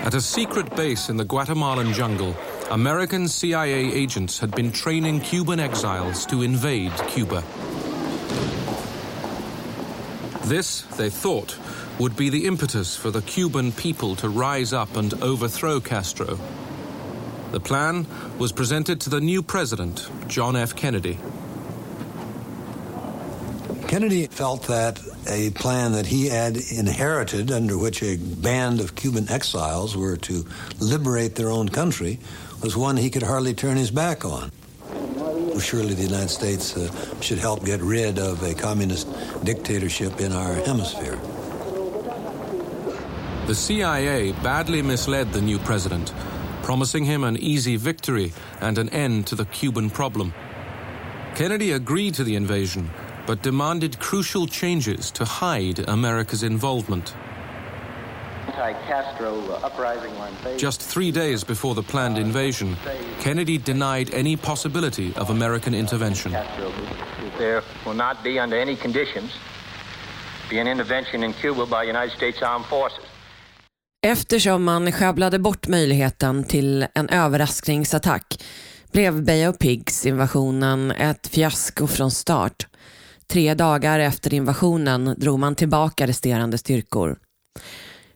At 0.04 0.14
a 0.14 0.20
secret 0.20 0.76
base 0.76 1.12
in 1.12 1.18
the 1.18 1.24
Guatemalan 1.24 1.92
jungle, 1.92 2.34
American 2.70 3.28
CIA 3.28 4.04
agents 4.04 4.40
had 4.40 4.50
been 4.50 4.72
training 4.72 5.20
Cuban 5.20 5.60
exiles 5.60 6.26
to 6.26 6.42
invade 6.42 6.92
Cuba. 7.14 7.42
This, 10.48 10.84
they 10.96 11.10
thought, 11.10 11.58
would 11.98 12.16
be 12.16 12.30
the 12.30 12.46
impetus 12.46 12.96
for 12.96 13.10
the 13.10 13.22
Cuban 13.22 13.72
people 13.72 14.14
to 14.16 14.28
rise 14.28 14.72
up 14.72 14.96
and 14.96 15.14
overthrow 15.22 15.80
Castro. 15.80 16.38
The 17.54 17.60
plan 17.60 18.08
was 18.36 18.50
presented 18.50 19.00
to 19.02 19.10
the 19.10 19.20
new 19.20 19.40
president, 19.40 20.10
John 20.26 20.56
F. 20.56 20.74
Kennedy. 20.74 21.20
Kennedy 23.86 24.26
felt 24.26 24.64
that 24.64 25.00
a 25.28 25.50
plan 25.50 25.92
that 25.92 26.04
he 26.04 26.26
had 26.26 26.56
inherited, 26.56 27.52
under 27.52 27.78
which 27.78 28.02
a 28.02 28.16
band 28.16 28.80
of 28.80 28.96
Cuban 28.96 29.28
exiles 29.28 29.96
were 29.96 30.16
to 30.16 30.44
liberate 30.80 31.36
their 31.36 31.48
own 31.48 31.68
country, 31.68 32.18
was 32.60 32.76
one 32.76 32.96
he 32.96 33.08
could 33.08 33.22
hardly 33.22 33.54
turn 33.54 33.76
his 33.76 33.92
back 33.92 34.24
on. 34.24 34.50
Surely 35.60 35.94
the 35.94 36.02
United 36.02 36.30
States 36.30 36.76
uh, 36.76 37.20
should 37.20 37.38
help 37.38 37.64
get 37.64 37.80
rid 37.80 38.18
of 38.18 38.42
a 38.42 38.52
communist 38.54 39.06
dictatorship 39.44 40.20
in 40.20 40.32
our 40.32 40.54
hemisphere. 40.54 41.20
The 43.46 43.54
CIA 43.54 44.32
badly 44.42 44.82
misled 44.82 45.32
the 45.32 45.40
new 45.40 45.60
president 45.60 46.12
promising 46.64 47.04
him 47.04 47.24
an 47.24 47.36
easy 47.36 47.76
victory 47.76 48.32
and 48.62 48.78
an 48.78 48.88
end 48.88 49.26
to 49.26 49.34
the 49.34 49.44
Cuban 49.44 49.90
problem. 49.90 50.32
Kennedy 51.34 51.72
agreed 51.72 52.14
to 52.14 52.24
the 52.24 52.36
invasion, 52.36 52.90
but 53.26 53.42
demanded 53.42 53.98
crucial 53.98 54.46
changes 54.46 55.10
to 55.10 55.26
hide 55.26 55.78
America's 55.90 56.42
involvement. 56.42 57.14
Just 60.56 60.80
three 60.80 61.10
days 61.10 61.44
before 61.44 61.74
the 61.74 61.82
planned 61.82 62.16
invasion, 62.16 62.78
Kennedy 63.20 63.58
denied 63.58 64.14
any 64.14 64.34
possibility 64.34 65.14
of 65.16 65.28
American 65.28 65.74
intervention. 65.74 66.32
There 67.36 67.62
will 67.84 67.92
not 67.92 68.24
be, 68.24 68.38
under 68.38 68.58
any 68.58 68.76
conditions, 68.76 69.32
be 70.48 70.58
an 70.60 70.66
intervention 70.66 71.24
in 71.24 71.34
Cuba 71.34 71.66
by 71.66 71.82
United 71.82 72.16
States 72.16 72.40
Armed 72.40 72.64
Forces. 72.66 73.03
Eftersom 74.06 74.64
man 74.64 74.92
sjabblade 74.92 75.38
bort 75.38 75.68
möjligheten 75.68 76.44
till 76.44 76.86
en 76.94 77.08
överraskningsattack 77.08 78.42
blev 78.92 79.24
Bay 79.24 79.46
of 79.46 79.58
Pigs 79.58 80.06
invasionen 80.06 80.90
ett 80.90 81.26
fiasko 81.26 81.86
från 81.86 82.10
start. 82.10 82.66
Tre 83.26 83.54
dagar 83.54 84.00
efter 84.00 84.34
invasionen 84.34 85.14
drog 85.18 85.38
man 85.38 85.54
tillbaka 85.54 86.06
resterande 86.06 86.58
styrkor. 86.58 87.16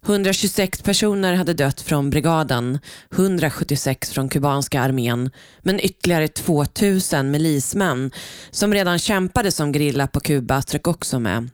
126 0.06 0.82
personer 0.82 1.34
hade 1.34 1.54
dött 1.54 1.80
från 1.80 2.10
brigaden, 2.10 2.78
176 3.12 4.10
från 4.10 4.28
kubanska 4.28 4.80
armén, 4.80 5.30
men 5.62 5.80
ytterligare 5.80 6.28
2000 6.28 7.30
milismän 7.30 8.10
som 8.50 8.74
redan 8.74 8.98
kämpade 8.98 9.52
som 9.52 9.72
grilla 9.72 10.06
på 10.06 10.20
Kuba 10.20 10.62
strök 10.62 10.86
också 10.86 11.18
med. 11.18 11.48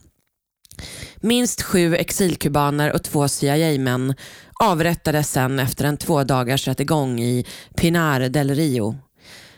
Minst 1.21 1.61
sju 1.61 1.95
exilkubaner 1.95 2.93
och 2.93 3.03
två 3.03 3.27
CIA-män 3.27 4.13
avrättades 4.59 5.31
sen 5.31 5.59
efter 5.59 5.85
en 5.85 5.97
två 5.97 6.23
dagars 6.23 6.67
rättegång 6.67 7.19
i 7.19 7.45
Pinar 7.75 8.19
del 8.19 8.55
Rio. 8.55 8.95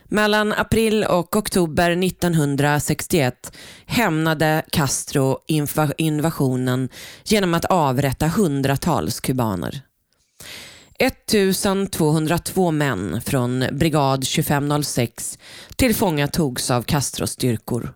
Mellan 0.10 0.53
april 0.53 1.03
och 1.03 1.36
oktober 1.36 1.91
1961 1.91 3.51
hämnade 3.86 4.63
Castro 4.71 5.39
invasionen 5.97 6.89
genom 7.23 7.53
att 7.53 7.65
avrätta 7.65 8.27
hundratals 8.27 9.19
kubaner. 9.19 9.82
1202 10.99 12.71
män 12.71 13.21
från 13.21 13.65
brigad 13.71 14.21
2506 14.21 15.39
tillfångatogs 15.75 16.71
av 16.71 16.82
Castros 16.82 17.32
styrkor. 17.32 17.93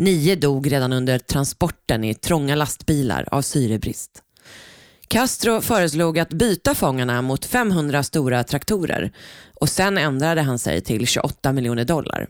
Nio 0.00 0.36
dog 0.36 0.72
redan 0.72 0.92
under 0.92 1.18
transporten 1.18 2.04
i 2.04 2.14
trånga 2.14 2.54
lastbilar 2.54 3.28
av 3.30 3.42
syrebrist. 3.42 4.22
Castro 5.08 5.60
föreslog 5.60 6.18
att 6.18 6.32
byta 6.32 6.74
fångarna 6.74 7.22
mot 7.22 7.44
500 7.44 8.02
stora 8.02 8.44
traktorer 8.44 9.12
och 9.60 9.68
sen 9.68 9.98
ändrade 9.98 10.42
han 10.42 10.58
sig 10.58 10.80
till 10.80 11.06
28 11.06 11.52
miljoner 11.52 11.84
dollar. 11.84 12.26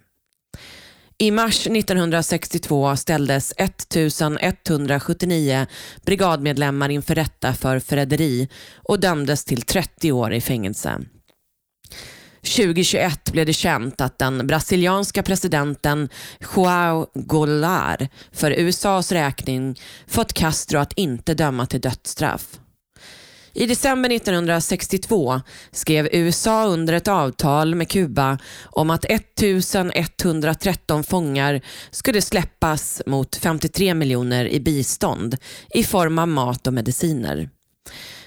I 1.18 1.30
mars 1.30 1.66
1962 1.66 2.96
ställdes 2.96 3.54
1179 3.56 5.66
brigadmedlemmar 6.04 6.88
inför 6.88 7.14
rätta 7.14 7.54
för 7.54 7.78
förräderi 7.78 8.48
och 8.74 9.00
dömdes 9.00 9.44
till 9.44 9.62
30 9.62 10.12
år 10.12 10.32
i 10.32 10.40
fängelse. 10.40 11.00
2021 12.42 13.32
blev 13.32 13.46
det 13.46 13.52
känt 13.52 14.00
att 14.00 14.18
den 14.18 14.46
brasilianska 14.46 15.22
presidenten 15.22 16.08
João 16.40 17.06
Goulart 17.14 18.02
för 18.32 18.50
USAs 18.50 19.12
räkning 19.12 19.80
fått 20.06 20.32
Castro 20.32 20.78
att 20.78 20.92
inte 20.92 21.34
döma 21.34 21.66
till 21.66 21.80
dödsstraff. 21.80 22.46
I 23.52 23.66
december 23.66 24.10
1962 24.10 25.40
skrev 25.72 26.08
USA 26.12 26.66
under 26.66 26.94
ett 26.94 27.08
avtal 27.08 27.74
med 27.74 27.88
Kuba 27.88 28.38
om 28.64 28.90
att 28.90 29.04
1113 29.04 31.04
fångar 31.04 31.60
skulle 31.90 32.22
släppas 32.22 33.02
mot 33.06 33.36
53 33.36 33.94
miljoner 33.94 34.48
i 34.48 34.60
bistånd 34.60 35.36
i 35.74 35.84
form 35.84 36.18
av 36.18 36.28
mat 36.28 36.66
och 36.66 36.74
mediciner. 36.74 37.48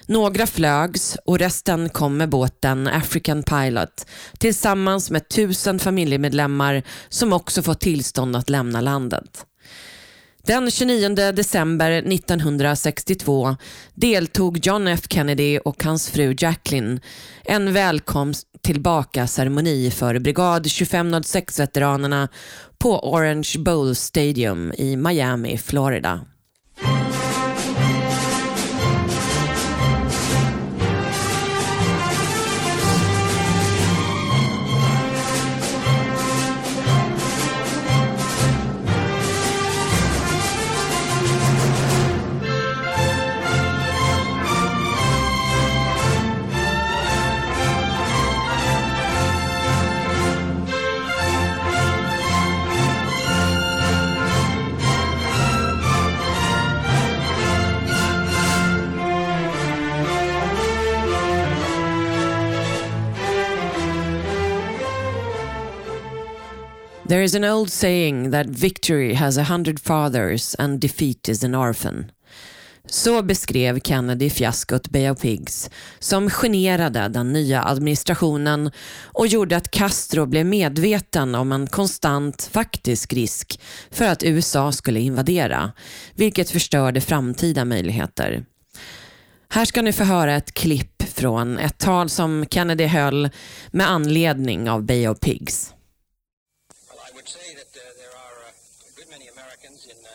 Några 0.06 0.46
flögs 0.46 1.16
och 1.24 1.38
resten 1.38 1.88
kom 1.88 2.16
med 2.16 2.28
båten 2.28 2.88
African 2.88 3.42
Pilot 3.42 4.06
tillsammans 4.38 5.10
med 5.10 5.28
tusen 5.28 5.78
familjemedlemmar 5.78 6.82
som 7.08 7.32
också 7.32 7.62
fått 7.62 7.80
tillstånd 7.80 8.36
att 8.36 8.50
lämna 8.50 8.80
landet. 8.80 9.46
Den 10.46 10.70
29 10.70 11.08
december 11.32 11.90
1962 11.90 13.56
deltog 13.94 14.66
John 14.66 14.88
F 14.88 15.00
Kennedy 15.08 15.58
och 15.58 15.84
hans 15.84 16.10
fru 16.10 16.34
Jacqueline 16.38 17.00
en 17.44 17.72
välkomst 17.72 18.46
tillbaka-ceremoni 18.62 19.90
för 19.90 20.18
brigad 20.18 20.66
2506-veteranerna 20.66 22.28
på 22.78 23.12
Orange 23.12 23.52
Bowl 23.58 23.94
Stadium 23.94 24.72
i 24.78 24.96
Miami, 24.96 25.58
Florida. 25.58 26.20
There 67.14 67.24
is 67.24 67.34
an 67.34 67.44
old 67.44 67.70
saying 67.70 68.30
that 68.30 68.46
victory 68.46 69.14
has 69.14 69.38
a 69.38 69.42
hundred 69.42 69.80
fathers 69.80 70.56
and 70.58 70.80
defeat 70.80 71.28
is 71.28 71.44
an 71.44 71.54
orphan. 71.54 72.10
Så 72.86 73.22
beskrev 73.22 73.80
Kennedy 73.80 74.30
fiaskot 74.30 74.88
Bay 74.88 75.10
of 75.10 75.20
Pigs 75.20 75.70
som 75.98 76.30
generade 76.30 77.08
den 77.08 77.32
nya 77.32 77.62
administrationen 77.62 78.70
och 79.02 79.26
gjorde 79.26 79.56
att 79.56 79.70
Castro 79.70 80.26
blev 80.26 80.46
medveten 80.46 81.34
om 81.34 81.52
en 81.52 81.66
konstant 81.66 82.48
faktisk 82.52 83.12
risk 83.12 83.60
för 83.90 84.04
att 84.04 84.22
USA 84.22 84.72
skulle 84.72 85.00
invadera, 85.00 85.72
vilket 86.14 86.50
förstörde 86.50 87.00
framtida 87.00 87.64
möjligheter. 87.64 88.44
Här 89.48 89.64
ska 89.64 89.82
ni 89.82 89.92
få 89.92 90.04
höra 90.04 90.34
ett 90.34 90.54
klipp 90.54 91.02
från 91.02 91.58
ett 91.58 91.78
tal 91.78 92.08
som 92.08 92.46
Kennedy 92.50 92.86
höll 92.86 93.30
med 93.70 93.90
anledning 93.90 94.70
av 94.70 94.82
Bay 94.82 95.08
of 95.08 95.20
Pigs. 95.20 95.73
Would 97.24 97.40
say 97.40 97.56
that 97.56 97.72
uh, 97.72 97.80
there 97.96 98.12
are 98.12 98.38
uh, 98.44 98.52
a 98.52 98.92
good 99.00 99.08
many 99.08 99.32
Americans 99.32 99.88
in 99.88 99.96
uh, 99.96 100.12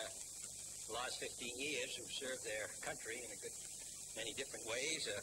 the 0.86 0.94
last 0.94 1.18
15 1.18 1.58
years 1.58 1.98
who've 1.98 2.06
served 2.06 2.46
their 2.46 2.70
country 2.86 3.18
in 3.18 3.26
a 3.34 3.38
good 3.42 3.50
many 4.14 4.30
different 4.38 4.62
ways. 4.70 5.10
Uh, 5.10 5.18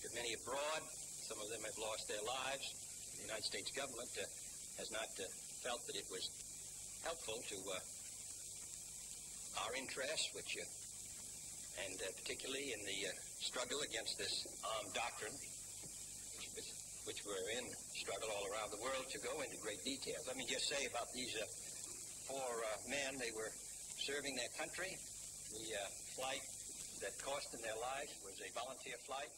good 0.00 0.16
many 0.16 0.32
abroad. 0.32 0.80
Some 1.20 1.36
of 1.36 1.52
them 1.52 1.60
have 1.68 1.76
lost 1.76 2.08
their 2.08 2.24
lives. 2.24 2.72
The 3.20 3.28
United 3.28 3.44
States 3.44 3.68
government 3.76 4.08
has 4.80 4.88
not 4.88 5.12
felt 5.60 5.84
that 5.84 6.00
it 6.00 6.08
was 6.08 6.32
helpful 7.04 7.44
to 7.44 7.58
our 9.68 9.76
interests, 9.76 10.32
which, 10.32 10.56
and 10.56 12.00
particularly 12.24 12.72
in 12.72 12.80
the 12.88 13.12
struggle 13.44 13.84
against 13.84 14.16
this 14.16 14.48
armed 14.64 14.96
doctrine, 14.96 15.36
which, 15.36 15.44
was- 15.44 15.55
which 17.06 17.22
we're 17.24 17.48
in 17.58 17.64
struggle 17.94 18.28
all 18.34 18.44
around 18.50 18.70
the 18.74 18.82
world 18.82 19.06
to 19.14 19.18
go 19.22 19.34
into 19.44 19.56
great 19.62 19.82
detail. 19.84 20.18
Let 20.26 20.36
me 20.36 20.44
just 20.44 20.66
say 20.68 20.82
about 20.90 21.08
these 21.14 21.32
uh, 21.38 21.46
four 22.28 22.50
uh, 22.66 22.90
men, 22.90 23.14
they 23.22 23.32
were 23.38 23.50
serving 24.08 24.34
their 24.34 24.52
country. 24.58 24.90
The 25.54 25.66
uh, 25.70 25.86
flight 26.18 26.42
that 27.02 27.14
cost 27.22 27.46
them 27.52 27.62
their 27.62 27.78
lives 27.90 28.12
was 28.26 28.36
a 28.42 28.50
volunteer 28.60 28.98
flight. 29.06 29.30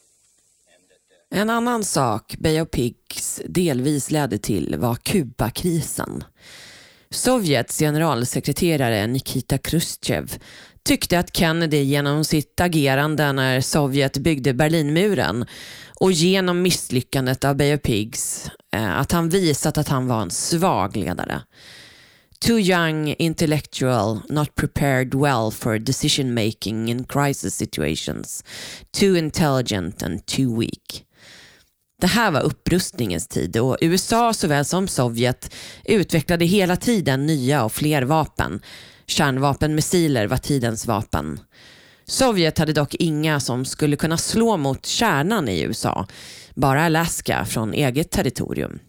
That, 0.89 1.05
uh, 1.13 1.41
En 1.41 1.49
annan 1.49 1.83
sak 1.83 2.35
Bay 2.39 2.59
of 2.59 2.71
Pigs 2.71 3.41
delvis 3.45 4.09
ledde 4.11 4.37
till 4.37 4.77
var 4.77 4.95
Kubakrisen. 4.95 6.23
Sovjets 7.11 7.79
generalsekreterare 7.79 9.07
Nikita 9.07 9.57
Khrushchev 9.57 10.39
tyckte 10.83 11.19
att 11.19 11.37
Kennedy 11.37 11.81
genom 11.81 12.23
sitt 12.23 12.59
agerande 12.59 13.31
när 13.31 13.61
Sovjet 13.61 14.17
byggde 14.17 14.53
Berlinmuren 14.53 15.45
och 15.99 16.11
genom 16.11 16.61
misslyckandet 16.61 17.43
av 17.45 17.55
Bay 17.55 17.75
of 17.75 17.81
Pigs, 17.81 18.51
eh, 18.73 18.99
att 18.99 19.11
han 19.11 19.29
visat 19.29 19.77
att 19.77 19.87
han 19.87 20.07
var 20.07 20.21
en 20.21 20.31
svag 20.31 20.95
ledare. 20.95 21.41
Too 22.39 22.59
young, 22.59 23.15
intellectual, 23.19 24.19
not 24.29 24.55
prepared 24.55 25.13
well 25.13 25.51
for 25.51 25.79
decision 25.79 26.33
making 26.33 26.89
in 26.89 27.03
crisis 27.03 27.55
situations. 27.55 28.43
Too 28.91 29.17
intelligent 29.17 30.03
and 30.03 30.25
too 30.25 30.59
weak. 30.59 31.05
Det 32.01 32.07
här 32.07 32.31
var 32.31 32.41
upprustningens 32.41 33.27
tid 33.27 33.57
och 33.57 33.77
USA 33.81 34.33
såväl 34.33 34.65
som 34.65 34.87
Sovjet 34.87 35.55
utvecklade 35.85 36.45
hela 36.45 36.75
tiden 36.75 37.25
nya 37.25 37.63
och 37.63 37.71
fler 37.71 38.01
vapen. 38.01 38.61
Kärnvapenmissiler 39.09 40.27
var 40.27 40.37
tidens 40.37 40.85
vapen. 40.85 41.39
Sovjet 42.05 42.57
hade 42.57 42.73
dock 42.73 42.95
inga 42.95 43.39
som 43.39 43.65
skulle 43.65 43.95
kunna 43.95 44.17
slå 44.17 44.57
mot 44.57 44.85
kärnan 44.85 45.49
i 45.49 45.61
USA, 45.61 46.07
bara 46.55 46.85
Alaska 46.85 47.45
från 47.45 47.73
eget 47.73 48.11
territorium. 48.11 48.79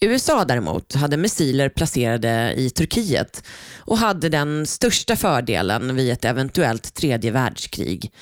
USA 0.00 0.44
däremot 0.44 0.94
hade 0.94 1.16
missiler 1.16 1.68
placerade 1.68 2.54
i 2.56 2.70
Turkiet 2.70 3.44
och 3.78 3.98
hade 3.98 4.28
den 4.28 4.66
största 4.66 5.16
fördelen 5.16 5.96
vid 5.96 6.12
ett 6.12 6.24
eventuellt 6.24 6.94
tredje 6.94 7.30
världskrig. 7.30 8.12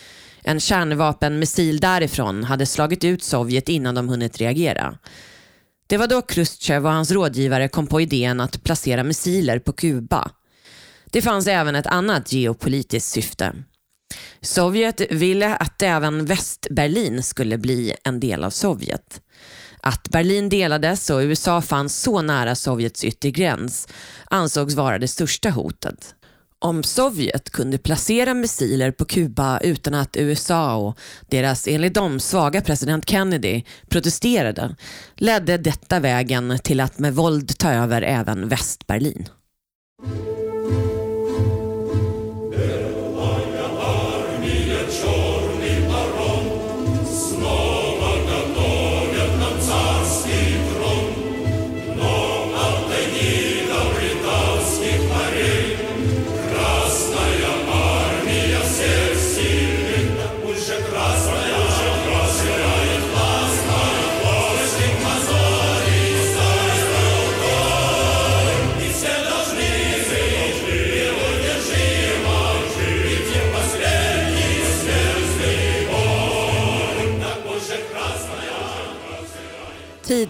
En 0.43 0.61
kärnvapenmissil 0.61 1.81
därifrån 1.81 2.45
hade 2.45 2.67
slagit 2.67 3.05
ut 3.05 3.23
Sovjet 3.23 3.69
innan 3.69 3.95
de 3.95 4.09
hunnit 4.09 4.39
reagera. 4.39 4.99
Det 5.87 5.97
var 5.97 6.07
då 6.07 6.23
Khrushchev 6.23 6.87
och 6.87 6.93
hans 6.93 7.11
rådgivare 7.11 7.69
kom 7.69 7.87
på 7.87 8.01
idén 8.01 8.41
att 8.41 8.65
placera 8.65 9.05
missiler 9.05 9.59
på 9.59 9.73
Kuba. 9.73 10.31
Det 11.13 11.23
fanns 11.23 11.47
även 11.47 11.75
ett 11.75 11.87
annat 11.87 12.33
geopolitiskt 12.33 13.11
syfte. 13.11 13.53
Sovjet 14.41 15.01
ville 15.11 15.55
att 15.55 15.83
även 15.83 16.25
Västberlin 16.25 17.23
skulle 17.23 17.59
bli 17.59 17.95
en 18.05 18.21
del 18.21 18.45
av 18.45 18.51
Sovjet. 18.51 19.21
Att 19.81 20.09
Berlin 20.09 20.49
delades 20.49 21.11
och 21.11 21.19
USA 21.19 21.63
fanns 21.63 21.97
så 22.03 22.23
nära 22.23 22.55
Sovjets 22.55 23.05
yttre 23.05 23.31
gräns 23.31 23.89
ansågs 24.25 24.75
vara 24.75 24.99
det 24.99 25.09
största 25.09 25.51
hotet. 25.51 26.15
Om 26.59 26.83
Sovjet 26.83 27.51
kunde 27.51 27.79
placera 27.79 28.35
missiler 28.35 28.91
på 28.91 29.05
Kuba 29.05 29.61
utan 29.61 29.95
att 29.95 30.17
USA 30.17 30.77
och 30.77 30.99
deras 31.29 31.69
enligt 31.69 31.95
dem 31.95 32.21
svaga 32.21 32.61
president 32.61 33.09
Kennedy 33.09 33.63
protesterade 33.89 34.77
ledde 35.17 35.59
detta 35.59 36.01
vägen 36.01 36.59
till 36.63 36.81
att 36.81 36.99
med 36.99 37.15
våld 37.15 37.59
ta 37.59 37.73
över 37.73 38.03
även 38.03 38.49
Västberlin. 38.49 39.29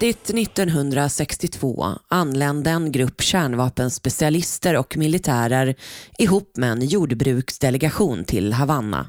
Tidigt 0.02 0.30
1962 0.30 1.98
anlände 2.08 2.70
en 2.70 2.92
grupp 2.92 3.22
kärnvapenspecialister 3.22 4.76
och 4.76 4.96
militärer 4.96 5.74
ihop 6.18 6.56
med 6.56 6.72
en 6.72 6.86
jordbruksdelegation 6.86 8.24
till 8.24 8.52
Havanna. 8.52 9.06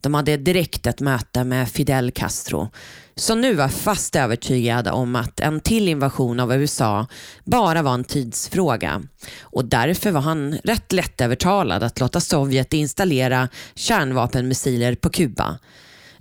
De 0.00 0.14
hade 0.14 0.36
direkt 0.36 0.86
ett 0.86 1.00
möte 1.00 1.44
med 1.44 1.68
Fidel 1.68 2.10
Castro 2.10 2.68
som 3.14 3.40
nu 3.40 3.54
var 3.54 3.68
fast 3.68 4.16
övertygad 4.16 4.88
om 4.88 5.16
att 5.16 5.40
en 5.40 5.60
till 5.60 5.88
invasion 5.88 6.40
av 6.40 6.54
USA 6.54 7.06
bara 7.44 7.82
var 7.82 7.94
en 7.94 8.04
tidsfråga 8.04 9.02
och 9.40 9.64
därför 9.64 10.10
var 10.10 10.20
han 10.20 10.58
rätt 10.64 10.92
lättövertalad 10.92 11.82
att 11.82 12.00
låta 12.00 12.20
Sovjet 12.20 12.72
installera 12.72 13.48
kärnvapenmissiler 13.74 14.94
på 14.94 15.10
Kuba. 15.10 15.58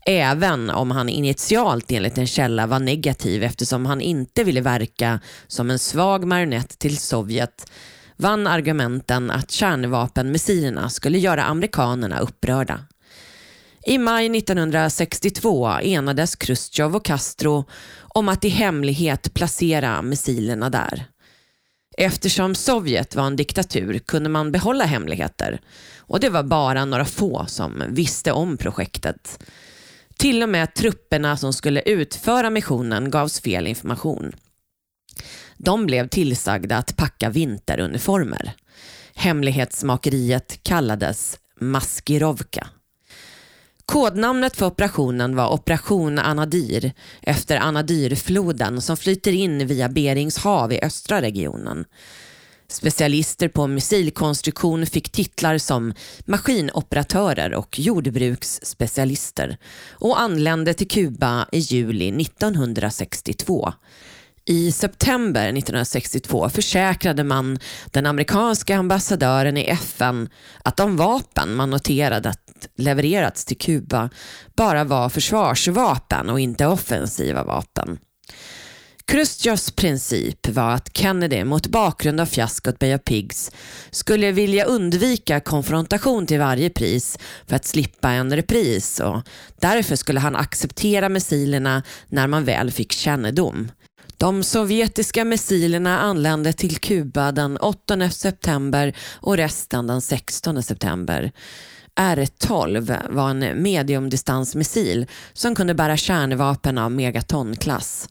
Även 0.06 0.70
om 0.70 0.92
han 0.92 1.10
initialt 1.10 1.92
enligt 1.92 2.18
en 2.18 2.28
källa 2.28 2.68
var 2.68 2.80
negativ 2.80 3.44
eftersom 3.44 3.86
han 3.86 4.02
inte 4.02 4.44
ville 4.44 4.62
verka 4.62 5.20
som 5.48 5.70
en 5.70 5.80
svag 5.80 6.26
marionett 6.26 6.80
till 6.80 6.98
Sovjet 6.98 7.72
vann 8.18 8.48
argumenten 8.48 9.32
att 9.32 9.52
kärnvapenmissilerna 9.52 10.90
skulle 10.90 11.18
göra 11.18 11.44
amerikanerna 11.44 12.20
upprörda. 12.20 12.80
I 13.86 13.98
maj 13.98 14.38
1962 14.38 15.68
enades 15.82 16.36
Khrushchev 16.36 16.96
och 16.96 17.06
Castro 17.06 17.66
om 18.00 18.30
att 18.30 18.46
i 18.46 18.50
hemlighet 18.50 19.34
placera 19.34 20.02
missilerna 20.02 20.70
där. 20.70 21.06
Eftersom 21.98 22.56
Sovjet 22.56 23.16
var 23.16 23.28
en 23.28 23.36
diktatur 23.36 24.00
kunde 24.00 24.30
man 24.30 24.52
behålla 24.52 24.86
hemligheter 24.86 25.62
och 25.98 26.20
det 26.20 26.30
var 26.30 26.44
bara 26.44 26.86
några 26.86 27.06
få 27.06 27.46
som 27.48 27.84
visste 27.90 28.32
om 28.32 28.58
projektet. 28.58 29.40
Till 30.22 30.44
och 30.44 30.50
med 30.50 30.74
trupperna 30.74 31.38
som 31.38 31.54
skulle 31.54 31.82
utföra 31.82 32.50
missionen 32.50 33.12
gavs 33.12 33.42
fel 33.42 33.68
information. 33.68 34.32
De 35.58 35.86
blev 35.86 36.08
tillsagda 36.08 36.78
att 36.78 36.98
packa 36.98 37.30
vinteruniformer. 37.30 38.54
Hemlighetsmakeriet 39.16 40.64
kallades 40.64 41.40
Maskirovka. 41.60 42.68
Kodnamnet 43.86 44.56
för 44.56 44.66
operationen 44.66 45.36
var 45.36 45.54
Operation 45.54 46.20
Anadyr 46.20 46.92
efter 47.22 47.58
Anadyrfloden 47.58 48.82
som 48.82 48.98
flyter 48.98 49.32
in 49.32 49.68
via 49.68 49.90
Berings 49.90 50.38
hav 50.38 50.74
i 50.74 50.84
östra 50.84 51.22
regionen. 51.22 51.86
Specialister 52.72 53.48
på 53.48 53.68
missilkonstruktion 53.68 54.86
fick 54.86 55.12
titlar 55.12 55.58
som 55.58 55.94
maskinoperatörer 56.26 57.54
och 57.54 57.80
jordbruksspecialister 57.80 59.58
och 59.92 60.22
anlände 60.22 60.74
till 60.74 60.88
Kuba 60.88 61.46
i 61.52 61.60
juli 61.60 62.22
1962. 62.22 63.74
I 64.46 64.72
september 64.72 65.42
1962 65.42 66.50
försäkrade 66.50 67.24
man 67.24 67.60
den 67.86 68.06
amerikanska 68.06 68.78
ambassadören 68.78 69.58
i 69.58 69.64
FN 69.64 70.30
att 70.64 70.78
de 70.78 70.98
vapen 70.98 71.56
man 71.56 71.70
noterade 71.70 72.30
att 72.30 72.68
levererats 72.78 73.46
till 73.46 73.58
Kuba 73.58 74.10
bara 74.56 74.84
var 74.84 75.10
försvarsvapen 75.10 76.30
och 76.30 76.40
inte 76.40 76.68
offensiva 76.68 77.44
vapen. 77.44 78.00
Khrushchevs 79.12 79.72
princip 79.72 80.48
var 80.48 80.72
att 80.72 80.98
Kennedy 80.98 81.44
mot 81.44 81.68
bakgrund 81.68 82.22
av 82.22 82.26
fiaskot 82.26 82.80
Bay 82.80 82.96
of 82.96 83.02
Pigs 83.04 83.52
skulle 83.90 84.32
vilja 84.32 84.66
undvika 84.66 85.40
konfrontation 85.40 86.28
till 86.28 86.40
varje 86.40 86.70
pris 86.70 87.20
för 87.48 87.56
att 87.56 87.66
slippa 87.66 88.10
en 88.10 88.36
repris 88.36 89.00
och 89.00 89.22
därför 89.60 89.96
skulle 89.96 90.20
han 90.20 90.36
acceptera 90.36 91.10
missilerna 91.10 91.84
när 92.08 92.28
man 92.28 92.46
väl 92.46 92.72
fick 92.72 92.92
kännedom. 92.92 93.72
De 94.18 94.44
sovjetiska 94.44 95.26
missilerna 95.26 96.00
anlände 96.00 96.54
till 96.54 96.78
Kuba 96.78 97.32
den 97.32 97.58
8 97.58 98.10
september 98.10 98.94
och 99.14 99.38
resten 99.38 99.88
den 99.88 100.02
16 100.02 100.64
september. 100.64 101.32
R-12 101.96 103.00
var 103.10 103.30
en 103.30 103.62
mediumdistansmissil 103.62 105.08
som 105.34 105.56
kunde 105.56 105.74
bära 105.74 105.98
kärnvapen 105.98 106.78
av 106.78 106.92
megatonklass. 106.92 108.10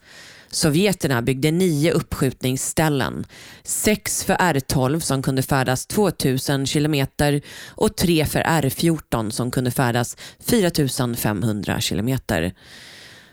Sovjeterna 0.52 1.22
byggde 1.22 1.50
nio 1.50 1.92
uppskjutningsställen. 1.92 3.24
Sex 3.62 4.24
för 4.24 4.34
R12 4.34 5.00
som 5.00 5.22
kunde 5.22 5.42
färdas 5.42 5.86
2000 5.86 6.66
kilometer 6.66 7.42
och 7.68 7.96
tre 7.96 8.26
för 8.26 8.40
R14 8.40 9.30
som 9.30 9.50
kunde 9.50 9.70
färdas 9.70 10.16
4500 10.40 11.80
kilometer. 11.80 12.52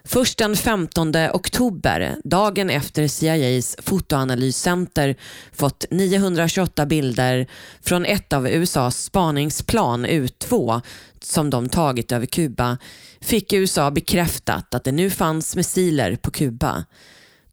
Först 0.09 0.37
den 0.37 0.55
15 0.55 1.13
oktober, 1.33 2.15
dagen 2.23 2.69
efter 2.69 3.07
CIAs 3.07 3.75
fotoanalyscenter 3.79 5.15
fått 5.51 5.85
928 5.91 6.85
bilder 6.85 7.47
från 7.81 8.05
ett 8.05 8.33
av 8.33 8.47
USAs 8.47 9.03
spaningsplan 9.03 10.05
U2 10.05 10.81
som 11.21 11.49
de 11.49 11.69
tagit 11.69 12.11
över 12.11 12.25
Kuba, 12.25 12.77
fick 13.21 13.53
USA 13.53 13.91
bekräftat 13.91 14.73
att 14.73 14.83
det 14.83 14.91
nu 14.91 15.09
fanns 15.09 15.55
missiler 15.55 16.15
på 16.15 16.31
Kuba. 16.31 16.85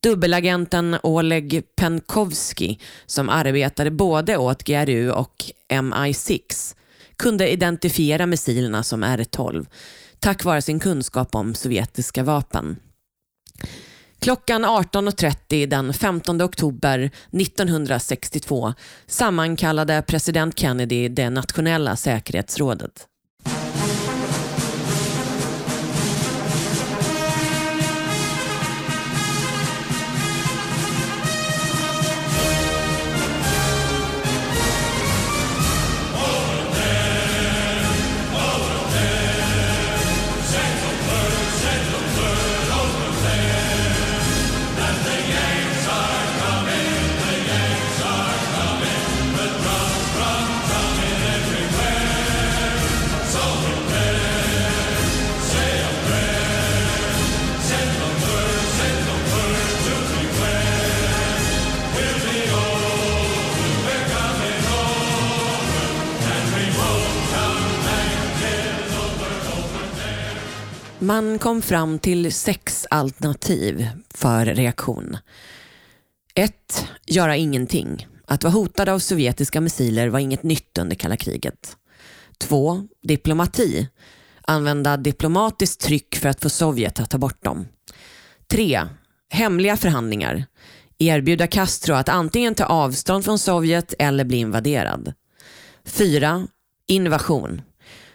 Dubbelagenten 0.01 0.97
Oleg 1.03 1.63
Penkovsky, 1.77 2.77
som 3.07 3.29
arbetade 3.29 3.91
både 3.91 4.37
åt 4.37 4.63
GRU 4.63 5.11
och 5.11 5.45
MI6, 5.69 6.75
kunde 7.17 7.53
identifiera 7.53 8.27
missilerna 8.27 8.83
som 8.83 9.05
R12 9.05 9.67
tack 10.21 10.45
vare 10.45 10.63
sin 10.63 10.81
kunskap 10.81 11.35
om 11.35 11.55
sovjetiska 11.55 12.23
vapen. 12.23 12.77
Klockan 14.21 14.65
18.30 14.65 15.67
den 15.67 15.93
15 15.93 16.43
oktober 16.43 17.11
1962 17.33 18.75
sammankallade 19.07 20.03
president 20.07 20.59
Kennedy 20.59 21.09
det 21.09 21.31
nationella 21.31 21.97
säkerhetsrådet. 21.97 23.07
Man 71.05 71.39
kom 71.39 71.63
fram 71.63 71.99
till 71.99 72.33
sex 72.33 72.87
alternativ 72.91 73.89
för 74.15 74.47
reaktion. 74.47 75.17
1. 76.35 76.53
Göra 77.07 77.37
ingenting. 77.37 78.07
Att 78.27 78.45
vara 78.45 78.53
hotad 78.53 78.89
av 78.89 78.99
sovjetiska 78.99 79.61
missiler 79.61 80.09
var 80.09 80.19
inget 80.19 80.43
nytt 80.43 80.79
under 80.79 80.97
kalla 80.97 81.17
kriget. 81.17 81.77
2. 82.39 82.89
Diplomati. 83.03 83.89
Använda 84.43 84.97
diplomatiskt 84.97 85.81
tryck 85.81 86.17
för 86.17 86.29
att 86.29 86.41
få 86.41 86.51
Sovjet 86.51 87.01
att 87.01 87.11
ta 87.11 87.19
bort 87.19 87.45
dem. 87.45 87.67
3. 88.47 88.83
Hemliga 89.31 89.77
förhandlingar. 89.77 90.45
Erbjuda 90.99 91.47
Castro 91.47 91.95
att 91.95 92.09
antingen 92.09 92.55
ta 92.55 92.65
avstånd 92.65 93.25
från 93.25 93.39
Sovjet 93.39 93.95
eller 93.99 94.25
bli 94.25 94.37
invaderad. 94.37 95.13
4. 95.85 96.47
Invasion. 96.89 97.63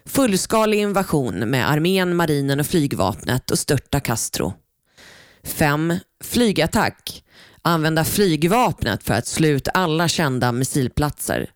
Fullskalig 0.06 0.80
invasion 0.80 1.50
med 1.50 1.70
armén, 1.70 2.16
marinen 2.16 2.60
och 2.60 2.66
flygvapnet 2.66 3.52
och 3.52 3.60
störta 3.60 4.00
Castro. 4.00 4.54
5. 5.44 5.96
Flygattack. 6.24 7.24
Använda 7.62 8.06
flygvapnet 8.06 9.04
för 9.04 9.14
att 9.14 9.28
slå 9.28 9.48
ut 9.48 9.68
alla 9.74 10.08
kända 10.08 10.52
missilplatser. 10.52 11.50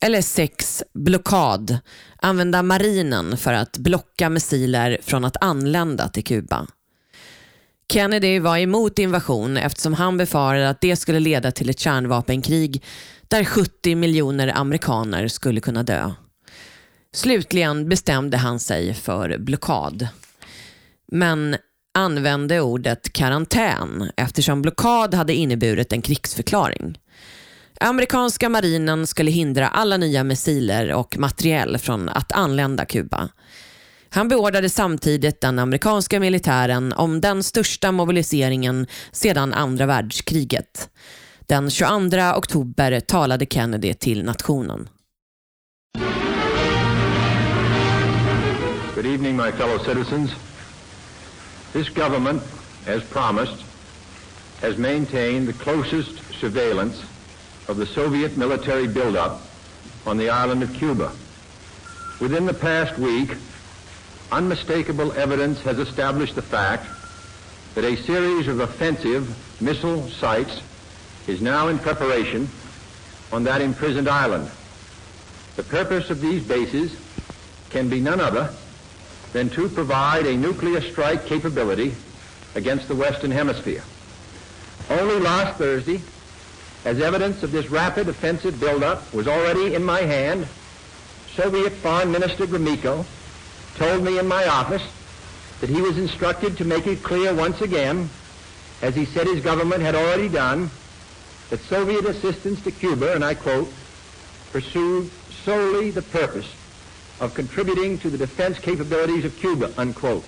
Eller 0.00 0.22
6. 0.22 0.82
Blockad. 0.94 1.78
Använda 2.16 2.62
marinen 2.62 3.36
för 3.36 3.52
att 3.52 3.78
blocka 3.78 4.28
missiler 4.28 4.98
från 5.02 5.24
att 5.24 5.36
anlända 5.40 6.08
till 6.08 6.24
Kuba. 6.24 6.66
Kennedy 7.92 8.40
var 8.40 8.58
emot 8.58 8.98
invasion 8.98 9.56
eftersom 9.56 9.94
han 9.94 10.16
befarade 10.16 10.68
att 10.68 10.80
det 10.80 10.96
skulle 10.96 11.20
leda 11.20 11.52
till 11.52 11.70
ett 11.70 11.78
kärnvapenkrig 11.78 12.84
där 13.28 13.44
70 13.44 13.94
miljoner 13.94 14.52
amerikaner 14.56 15.28
skulle 15.28 15.60
kunna 15.60 15.82
dö. 15.82 16.12
Slutligen 17.18 17.88
bestämde 17.88 18.36
han 18.36 18.60
sig 18.60 18.94
för 18.94 19.38
blockad. 19.38 20.08
Men 21.12 21.56
använde 21.94 22.60
ordet 22.60 23.12
karantän 23.12 24.10
eftersom 24.16 24.62
blockad 24.62 25.14
hade 25.14 25.34
inneburit 25.34 25.92
en 25.92 26.02
krigsförklaring. 26.02 26.98
Amerikanska 27.80 28.48
marinen 28.48 29.06
skulle 29.06 29.30
hindra 29.30 29.68
alla 29.68 29.96
nya 29.96 30.24
missiler 30.24 30.92
och 30.92 31.18
materiell 31.18 31.78
från 31.78 32.08
att 32.08 32.32
anlända 32.32 32.84
Kuba. 32.84 33.28
Han 34.10 34.28
beordrade 34.28 34.68
samtidigt 34.68 35.40
den 35.40 35.58
amerikanska 35.58 36.20
militären 36.20 36.92
om 36.92 37.20
den 37.20 37.42
största 37.42 37.92
mobiliseringen 37.92 38.86
sedan 39.12 39.54
andra 39.54 39.86
världskriget. 39.86 40.90
Den 41.46 41.70
22 41.70 42.16
oktober 42.36 43.00
talade 43.00 43.46
Kennedy 43.46 43.94
till 43.94 44.24
nationen. 44.24 44.88
Good 48.98 49.06
evening, 49.06 49.36
my 49.36 49.52
fellow 49.52 49.78
citizens. 49.78 50.34
This 51.72 51.88
government, 51.88 52.42
as 52.84 53.04
promised, 53.04 53.64
has 54.60 54.76
maintained 54.76 55.46
the 55.46 55.52
closest 55.52 56.20
surveillance 56.40 57.00
of 57.68 57.76
the 57.76 57.86
Soviet 57.86 58.36
military 58.36 58.88
buildup 58.88 59.40
on 60.04 60.16
the 60.16 60.30
island 60.30 60.64
of 60.64 60.74
Cuba. 60.74 61.12
Within 62.20 62.44
the 62.44 62.54
past 62.54 62.98
week, 62.98 63.36
unmistakable 64.32 65.12
evidence 65.12 65.60
has 65.60 65.78
established 65.78 66.34
the 66.34 66.42
fact 66.42 66.88
that 67.76 67.84
a 67.84 67.94
series 68.02 68.48
of 68.48 68.58
offensive 68.58 69.62
missile 69.62 70.10
sites 70.10 70.60
is 71.28 71.40
now 71.40 71.68
in 71.68 71.78
preparation 71.78 72.48
on 73.30 73.44
that 73.44 73.60
imprisoned 73.60 74.08
island. 74.08 74.50
The 75.54 75.62
purpose 75.62 76.10
of 76.10 76.20
these 76.20 76.42
bases 76.42 76.96
can 77.70 77.88
be 77.88 78.00
none 78.00 78.18
other 78.18 78.52
than 79.32 79.50
to 79.50 79.68
provide 79.68 80.26
a 80.26 80.36
nuclear 80.36 80.80
strike 80.80 81.26
capability 81.26 81.94
against 82.54 82.88
the 82.88 82.94
Western 82.94 83.30
Hemisphere. 83.30 83.82
Only 84.90 85.18
last 85.20 85.58
Thursday, 85.58 86.00
as 86.84 87.00
evidence 87.00 87.42
of 87.42 87.52
this 87.52 87.70
rapid 87.70 88.08
offensive 88.08 88.58
buildup 88.58 89.12
was 89.12 89.28
already 89.28 89.74
in 89.74 89.84
my 89.84 90.00
hand, 90.00 90.46
Soviet 91.34 91.72
Foreign 91.74 92.10
Minister 92.10 92.46
Gromyko 92.46 93.04
told 93.76 94.02
me 94.02 94.18
in 94.18 94.26
my 94.26 94.46
office 94.46 94.82
that 95.60 95.68
he 95.70 95.82
was 95.82 95.98
instructed 95.98 96.56
to 96.56 96.64
make 96.64 96.86
it 96.86 97.02
clear 97.02 97.34
once 97.34 97.60
again, 97.60 98.08
as 98.80 98.94
he 98.94 99.04
said 99.04 99.26
his 99.26 99.40
government 99.40 99.82
had 99.82 99.94
already 99.94 100.28
done, 100.28 100.70
that 101.50 101.60
Soviet 101.60 102.04
assistance 102.06 102.62
to 102.62 102.70
Cuba, 102.70 103.14
and 103.14 103.24
I 103.24 103.34
quote, 103.34 103.72
pursued 104.52 105.10
solely 105.44 105.90
the 105.90 106.02
purpose 106.02 106.46
of 107.20 107.34
contributing 107.34 107.98
to 107.98 108.10
the 108.10 108.18
defense 108.18 108.58
capabilities 108.58 109.24
of 109.24 109.36
Cuba, 109.36 109.72
unquote. 109.76 110.24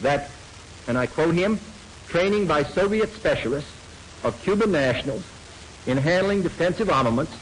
That, 0.00 0.30
and 0.88 0.96
I 0.96 1.06
quote 1.06 1.34
him, 1.34 1.60
training 2.08 2.46
by 2.46 2.62
Soviet 2.62 3.12
specialists 3.12 3.70
of 4.24 4.40
Cuban 4.42 4.72
nationals 4.72 5.24
in 5.86 5.98
handling 5.98 6.42
defensive 6.42 6.90
armaments 6.90 7.32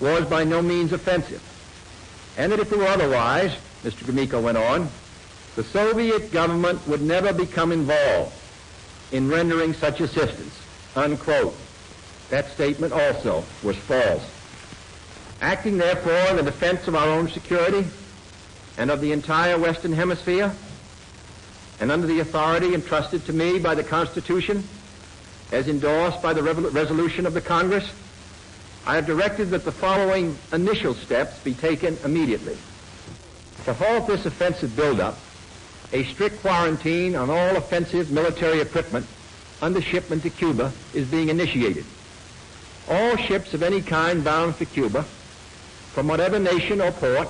was 0.00 0.24
by 0.26 0.44
no 0.44 0.62
means 0.62 0.92
offensive. 0.92 1.42
And 2.36 2.52
that 2.52 2.60
if 2.60 2.72
it 2.72 2.78
were 2.78 2.86
otherwise, 2.86 3.54
Mr. 3.82 4.04
Gromyko 4.04 4.42
went 4.42 4.58
on, 4.58 4.88
the 5.56 5.64
Soviet 5.64 6.32
government 6.32 6.86
would 6.88 7.02
never 7.02 7.32
become 7.32 7.70
involved 7.70 8.32
in 9.12 9.28
rendering 9.28 9.72
such 9.72 10.00
assistance, 10.00 10.58
unquote. 10.96 11.54
That 12.30 12.50
statement 12.50 12.92
also 12.92 13.44
was 13.62 13.76
false. 13.76 14.28
Acting, 15.40 15.78
therefore, 15.78 16.30
in 16.30 16.36
the 16.36 16.42
defense 16.42 16.88
of 16.88 16.94
our 16.94 17.08
own 17.08 17.28
security 17.28 17.86
and 18.76 18.90
of 18.90 19.00
the 19.00 19.12
entire 19.12 19.58
Western 19.58 19.92
Hemisphere, 19.92 20.52
and 21.80 21.90
under 21.90 22.06
the 22.06 22.20
authority 22.20 22.74
entrusted 22.74 23.24
to 23.26 23.32
me 23.32 23.58
by 23.58 23.74
the 23.74 23.84
Constitution, 23.84 24.64
as 25.52 25.68
endorsed 25.68 26.22
by 26.22 26.32
the 26.32 26.42
resolution 26.42 27.26
of 27.26 27.34
the 27.34 27.40
Congress, 27.40 27.90
I 28.86 28.96
have 28.96 29.06
directed 29.06 29.50
that 29.50 29.64
the 29.64 29.72
following 29.72 30.36
initial 30.52 30.94
steps 30.94 31.38
be 31.40 31.54
taken 31.54 31.96
immediately. 32.04 32.56
To 33.64 33.74
halt 33.74 34.06
this 34.06 34.26
offensive 34.26 34.76
buildup, 34.76 35.18
a 35.92 36.04
strict 36.04 36.40
quarantine 36.40 37.14
on 37.14 37.30
all 37.30 37.56
offensive 37.56 38.10
military 38.10 38.60
equipment 38.60 39.06
under 39.62 39.80
shipment 39.80 40.22
to 40.24 40.30
Cuba 40.30 40.72
is 40.92 41.08
being 41.08 41.28
initiated. 41.28 41.84
All 42.90 43.16
ships 43.16 43.54
of 43.54 43.62
any 43.62 43.80
kind 43.80 44.22
bound 44.22 44.56
for 44.56 44.66
Cuba, 44.66 45.04
from 45.94 46.08
whatever 46.08 46.38
nation 46.38 46.80
or 46.80 46.92
port, 46.92 47.28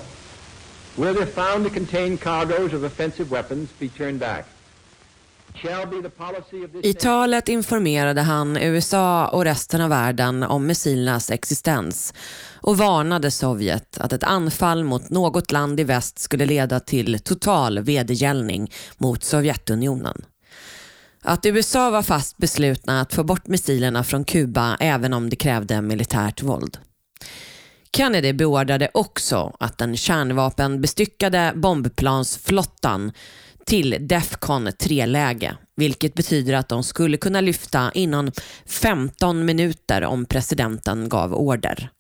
where 0.97 1.13
they're 1.13 1.27
found 1.27 1.65
to 1.65 1.71
contain 1.71 2.17
cargoes 2.17 2.73
of 2.73 2.85
offensive 2.85 3.31
weapons, 3.31 3.69
be 3.79 3.89
turned 3.89 4.21
back. 4.21 4.47
I 6.83 6.95
talet 6.95 7.49
informerade 7.49 8.21
han 8.21 8.57
USA 8.57 9.29
och 9.29 9.45
resten 9.45 9.81
av 9.81 9.91
världen 9.91 10.43
om 10.43 10.67
missilernas 10.67 11.31
existens 11.31 12.15
och 12.61 12.79
varnade 12.79 13.31
Sovjet 13.31 13.99
att 13.99 14.13
ett 14.13 14.23
anfall 14.23 14.85
mot 14.85 15.11
något 15.11 15.53
land 15.53 15.81
i 15.81 15.85
väst 15.85 16.19
skulle 16.19 16.47
leda 16.47 16.81
till 16.81 17.19
total 17.19 17.79
vedergällning 17.79 18.73
mot 18.99 19.25
Sovjetunionen. 19.25 20.25
Att 21.23 21.47
USA 21.47 21.91
var 21.91 22.03
fast 22.03 22.37
beslutna 22.37 23.01
att 23.01 23.15
få 23.15 23.25
bort 23.25 23.47
missilerna 23.47 24.05
från 24.05 24.25
Kuba 24.25 24.77
även 24.81 25.13
om 25.13 25.31
det 25.31 25.37
krävde 25.37 25.83
militärt 25.83 26.43
våld. 26.43 26.79
Kennedy 27.97 28.33
beordrade 28.33 28.89
också 28.95 29.57
att 29.61 29.79
den 29.79 29.97
kärnvapenbestyckade 29.97 31.53
bombplansflottan 31.55 33.13
till 33.67 33.97
Defcon 34.01 34.69
3-läge, 34.69 35.57
vilket 35.77 36.15
betyder 36.15 36.55
att 36.55 36.69
de 36.69 36.83
skulle 36.83 37.17
kunna 37.17 37.41
lyfta 37.41 37.91
inom 37.95 38.33
15 38.67 39.45
minuter 39.45 40.05
om 40.05 40.25
presidenten 40.25 41.09
gav 41.09 41.35
order. 41.35 41.91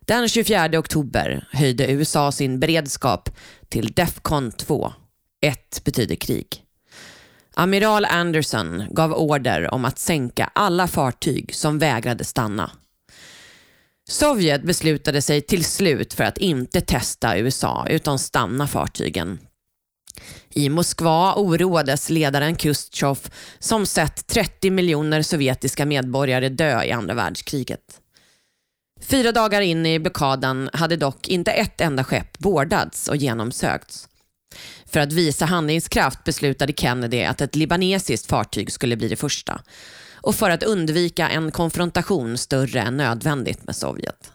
Den 0.00 0.28
24 0.28 0.78
oktober 0.78 1.48
höjde 1.52 1.92
USA 1.92 2.32
sin 2.32 2.60
beredskap 2.60 3.28
till 3.68 3.92
Defcon 3.92 4.52
2. 4.52 4.92
1 5.40 5.84
betyder 5.84 6.14
krig. 6.14 6.46
Amiral 7.54 8.04
Anderson 8.04 8.84
gav 8.90 9.12
order 9.12 9.74
om 9.74 9.84
att 9.84 9.98
sänka 9.98 10.50
alla 10.54 10.88
fartyg 10.88 11.54
som 11.54 11.78
vägrade 11.78 12.24
stanna. 12.24 12.70
Sovjet 14.10 14.62
beslutade 14.62 15.22
sig 15.22 15.40
till 15.40 15.64
slut 15.64 16.14
för 16.14 16.24
att 16.24 16.38
inte 16.38 16.80
testa 16.80 17.38
USA 17.38 17.86
utan 17.88 18.18
stanna 18.18 18.66
fartygen. 18.66 19.38
I 20.50 20.68
Moskva 20.68 21.34
oroades 21.34 22.10
ledaren 22.10 22.56
Khrushchev 22.56 23.18
som 23.58 23.86
sett 23.86 24.26
30 24.26 24.70
miljoner 24.70 25.22
sovjetiska 25.22 25.86
medborgare 25.86 26.48
dö 26.48 26.82
i 26.82 26.92
andra 26.92 27.14
världskriget. 27.14 28.00
Fyra 29.00 29.32
dagar 29.32 29.60
in 29.60 29.86
i 29.86 29.98
blockaden 29.98 30.70
hade 30.72 30.96
dock 30.96 31.28
inte 31.28 31.52
ett 31.52 31.80
enda 31.80 32.04
skepp 32.04 32.38
bordats 32.38 33.08
och 33.08 33.16
genomsökts. 33.16 34.08
För 34.86 35.00
att 35.00 35.12
visa 35.12 35.44
handlingskraft 35.44 36.24
beslutade 36.24 36.72
Kennedy 36.72 37.22
att 37.22 37.40
ett 37.40 37.56
libanesiskt 37.56 38.26
fartyg 38.26 38.72
skulle 38.72 38.96
bli 38.96 39.08
det 39.08 39.16
första 39.16 39.60
och 40.22 40.34
för 40.34 40.50
att 40.50 40.62
undvika 40.62 41.28
en 41.28 41.50
konfrontation 41.50 42.38
större 42.38 42.80
än 42.80 42.96
nödvändigt 42.96 43.66
med 43.66 43.76
Sovjet. 43.76 44.32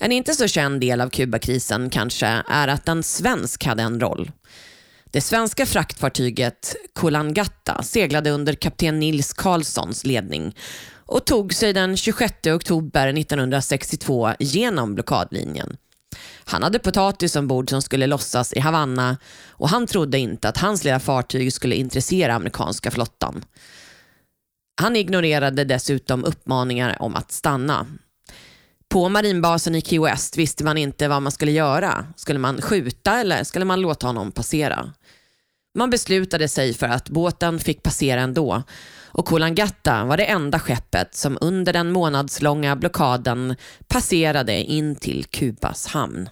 En 0.00 0.12
inte 0.12 0.34
så 0.34 0.46
känd 0.46 0.80
del 0.80 1.00
av 1.00 1.08
Kubakrisen 1.08 1.90
kanske 1.90 2.26
är 2.48 2.68
att 2.68 2.88
en 2.88 3.02
svensk 3.02 3.64
hade 3.64 3.82
en 3.82 4.00
roll. 4.00 4.30
Det 5.04 5.20
svenska 5.20 5.66
fraktfartyget 5.66 6.76
Kolangatta 6.92 7.82
seglade 7.82 8.30
under 8.30 8.54
kapten 8.54 9.00
Nils 9.00 9.32
Karlssons 9.32 10.04
ledning 10.04 10.56
och 11.06 11.26
tog 11.26 11.54
sig 11.54 11.72
den 11.72 11.96
26 11.96 12.46
oktober 12.46 13.08
1962 13.08 14.32
genom 14.38 14.94
blockadlinjen. 14.94 15.76
Han 16.44 16.62
hade 16.62 16.78
potatis 16.78 17.36
ombord 17.36 17.70
som 17.70 17.82
skulle 17.82 18.06
lossas 18.06 18.52
i 18.52 18.60
Havanna 18.60 19.16
och 19.48 19.68
han 19.68 19.86
trodde 19.86 20.18
inte 20.18 20.48
att 20.48 20.58
hans 20.58 20.84
lilla 20.84 21.00
fartyg 21.00 21.52
skulle 21.52 21.74
intressera 21.74 22.34
amerikanska 22.34 22.90
flottan. 22.90 23.44
Han 24.76 24.96
ignorerade 24.96 25.64
dessutom 25.64 26.24
uppmaningar 26.24 27.02
om 27.02 27.16
att 27.16 27.32
stanna. 27.32 27.86
På 28.88 29.08
marinbasen 29.08 29.74
i 29.74 29.80
Key 29.80 29.98
West 29.98 30.38
visste 30.38 30.64
man 30.64 30.78
inte 30.78 31.08
vad 31.08 31.22
man 31.22 31.32
skulle 31.32 31.52
göra. 31.52 32.06
Skulle 32.16 32.38
man 32.38 32.62
skjuta 32.62 33.20
eller 33.20 33.44
skulle 33.44 33.64
man 33.64 33.80
låta 33.80 34.06
honom 34.06 34.32
passera? 34.32 34.92
Man 35.78 35.90
beslutade 35.90 36.48
sig 36.48 36.74
för 36.74 36.86
att 36.86 37.08
båten 37.08 37.58
fick 37.58 37.82
passera 37.82 38.20
ändå 38.20 38.62
och 39.14 39.26
Kolangatta 39.26 40.04
var 40.04 40.16
det 40.16 40.24
enda 40.24 40.58
skeppet 40.58 41.14
som 41.14 41.38
under 41.40 41.72
den 41.72 41.92
månadslånga 41.92 42.76
blockaden 42.76 43.56
passerade 43.88 44.62
in 44.62 44.96
till 44.96 45.24
Kubas 45.24 45.86
hamn. 45.86 46.28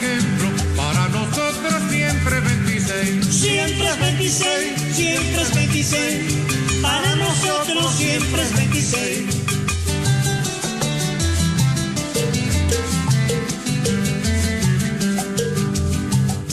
Ejemplo 0.00 0.48
para 0.76 1.08
nosotros 1.08 1.74
siempre 1.90 2.40
26. 2.40 3.26
Siempre 3.26 3.88
es 3.88 4.00
26, 4.00 4.94
siempre 4.94 5.42
es 5.42 5.54
26 5.54 6.34
para 6.82 7.16
nosotros 7.16 7.94
siempre 7.96 8.42
es 8.42 8.56
26. 8.56 9.36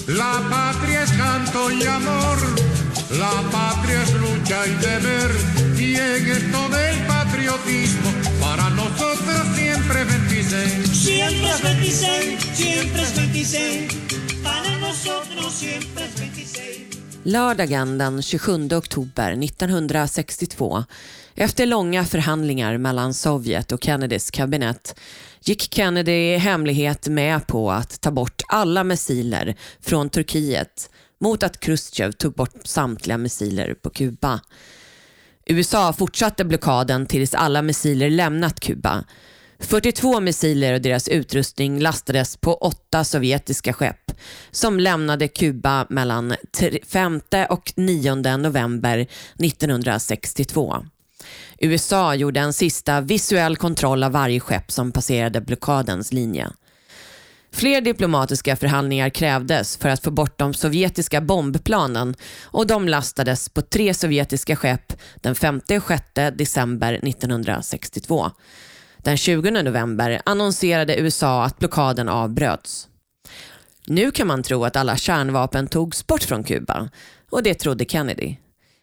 La 0.08 0.42
patria 0.50 1.04
es 1.04 1.12
canto 1.12 1.72
y 1.72 1.84
amor, 1.86 2.38
la 3.12 3.42
patria 3.52 4.02
es 4.04 4.14
lucha 4.14 4.66
y 4.66 4.74
deber, 4.76 5.32
y 5.78 5.96
en 5.96 6.32
esto 6.32 6.70
del 6.70 6.98
patriotismo, 7.06 8.10
para 8.40 8.70
nosotros 8.70 9.48
siempre 9.56 10.02
es 10.02 10.08
26. 10.08 10.98
Siempre 10.98 11.50
es 11.50 11.62
26, 11.62 12.40
siempre 12.54 13.02
es 13.04 13.07
26, 13.52 14.44
para 14.44 14.78
nosotros 14.78 15.54
siempre 15.54 16.04
es 16.04 16.16
26. 16.16 16.98
Lördagen 17.24 17.98
den 17.98 18.22
27 18.22 18.70
oktober 18.72 19.32
1962, 19.32 20.84
efter 21.36 21.66
långa 21.66 22.06
förhandlingar 22.06 22.78
mellan 22.78 23.14
Sovjet 23.14 23.72
och 23.72 23.84
Kennedys 23.84 24.32
kabinett, 24.32 25.00
gick 25.42 25.74
Kennedy 25.74 26.12
i 26.12 26.38
hemlighet 26.38 27.08
med 27.08 27.48
på 27.48 27.72
att 27.72 28.02
ta 28.02 28.12
bort 28.12 28.42
alla 28.48 28.84
missiler 28.84 29.56
från 29.82 30.10
Turkiet 30.10 30.90
mot 31.20 31.44
att 31.44 31.60
Khrushchev 31.60 32.12
tog 32.12 32.34
bort 32.34 32.56
samtliga 32.64 33.18
missiler 33.18 33.74
på 33.74 33.90
Kuba. 33.90 34.40
USA 35.46 35.94
fortsatte 35.94 36.46
blockaden 36.46 37.06
tills 37.06 37.34
alla 37.34 37.62
missiler 37.62 38.10
lämnat 38.10 38.60
Kuba 38.60 39.04
42 39.60 40.20
missiler 40.20 40.74
och 40.74 40.82
deras 40.82 41.08
utrustning 41.08 41.80
lastades 41.80 42.38
på 42.38 42.54
åtta 42.54 43.04
sovjetiska 43.04 43.74
skepp 43.74 44.12
som 44.52 44.80
lämnade 44.80 45.28
Kuba 45.28 45.88
mellan 45.90 46.36
5 46.88 47.22
och 47.50 47.74
9 47.76 48.16
november 48.16 49.08
1962. 49.40 50.86
USA 51.60 52.16
gjorde 52.16 52.40
en 52.40 52.54
sista 52.54 53.02
visuell 53.02 53.58
kontroll 53.58 54.04
av 54.04 54.12
varje 54.12 54.40
skepp 54.40 54.72
som 54.72 54.92
passerade 54.92 55.42
blockadens 55.42 56.14
linje. 56.14 56.50
Fler 57.52 57.82
diplomatiska 57.82 58.56
förhandlingar 58.56 59.10
krävdes 59.10 59.78
för 59.78 59.90
att 59.90 60.04
få 60.04 60.12
bort 60.12 60.40
de 60.40 60.54
sovjetiska 60.54 61.22
bombplanen 61.22 62.16
och 62.44 62.68
de 62.68 62.88
lastades 62.88 63.50
på 63.50 63.62
tre 63.62 63.94
sovjetiska 63.94 64.56
skepp 64.56 64.94
den 65.16 65.36
5 65.36 65.62
och 65.78 65.84
6 65.88 66.04
december 66.38 66.94
1962. 66.94 68.32
Den 69.08 69.18
20 69.18 69.52
november 69.52 70.22
annonserade 70.26 71.00
USA 71.00 71.44
att 71.44 71.60
blockaden 71.60 72.10
avbröts. 72.10 72.88
Nu 73.86 74.12
kan 74.12 74.28
man 74.28 74.44
tro 74.44 74.66
att 74.66 74.76
alla 74.76 74.98
kärnvapen 74.98 75.68
togs 75.68 76.08
bort 76.08 76.24
från 76.24 76.44
Kuba 76.44 76.90
och 77.30 77.44
det 77.44 77.54
trodde 77.54 77.86
Kennedy. 77.86 78.36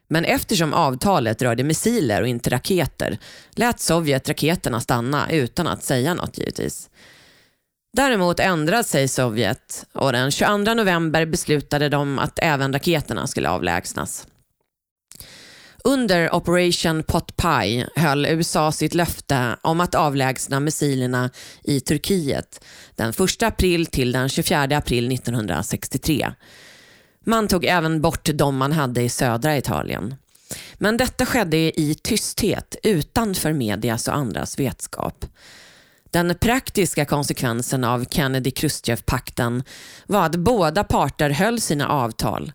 Men 0.09 0.25
eftersom 0.25 0.75
avtalet 0.75 1.43
rörde 1.43 1.64
missiler 1.64 2.22
och 2.22 2.29
inte 2.29 2.51
raketer 2.51 3.18
lät 3.51 3.81
Sovjet 3.81 4.29
raketerna 4.29 4.81
stanna 4.81 5.31
utan 5.31 5.66
att 5.66 5.83
säga 5.83 6.14
något 6.14 6.39
givetvis. 6.39 6.91
Däremot 7.97 8.41
ändrade 8.41 8.85
sig 8.85 9.09
Sovjet 9.09 9.87
och 9.93 10.12
den 10.12 10.31
22 10.31 10.75
november 10.75 11.27
beslutade 11.27 11.89
de 11.89 12.18
att 12.18 12.39
även 12.43 12.72
raketerna 12.72 13.27
skulle 13.27 13.49
avlägsnas. 13.49 14.27
Under 15.89 16.35
Operation 16.35 17.03
Pot 17.03 17.37
Pie 17.37 17.89
höll 17.97 18.26
USA 18.26 18.72
sitt 18.72 18.95
löfte 18.95 19.57
om 19.62 19.80
att 19.80 19.95
avlägsna 19.95 20.61
missilerna 20.61 21.30
i 21.62 21.80
Turkiet 21.80 22.64
den 22.97 23.11
1 23.11 23.43
april 23.43 23.87
till 23.87 24.12
den 24.12 24.28
24 24.28 24.62
april 24.62 25.12
1963. 25.12 26.32
Man 27.24 27.49
tog 27.49 27.64
även 27.64 28.01
bort 28.01 28.28
de 28.35 28.57
man 28.57 28.72
hade 28.72 29.03
i 29.03 29.09
södra 29.09 29.57
Italien. 29.57 30.14
Men 30.74 30.97
detta 30.97 31.26
skedde 31.26 31.57
i 31.57 31.97
tysthet 32.03 32.76
utanför 32.82 33.53
medias 33.53 34.09
och 34.09 34.16
andras 34.16 34.59
vetskap. 34.59 35.26
Den 36.11 36.35
praktiska 36.41 37.05
konsekvensen 37.05 37.85
av 37.85 38.05
Kennedy-Khrushchev-pakten 38.05 39.62
var 40.07 40.26
att 40.26 40.37
båda 40.37 40.85
parter 40.85 41.30
höll 41.30 41.61
sina 41.61 41.89
avtal. 41.89 42.53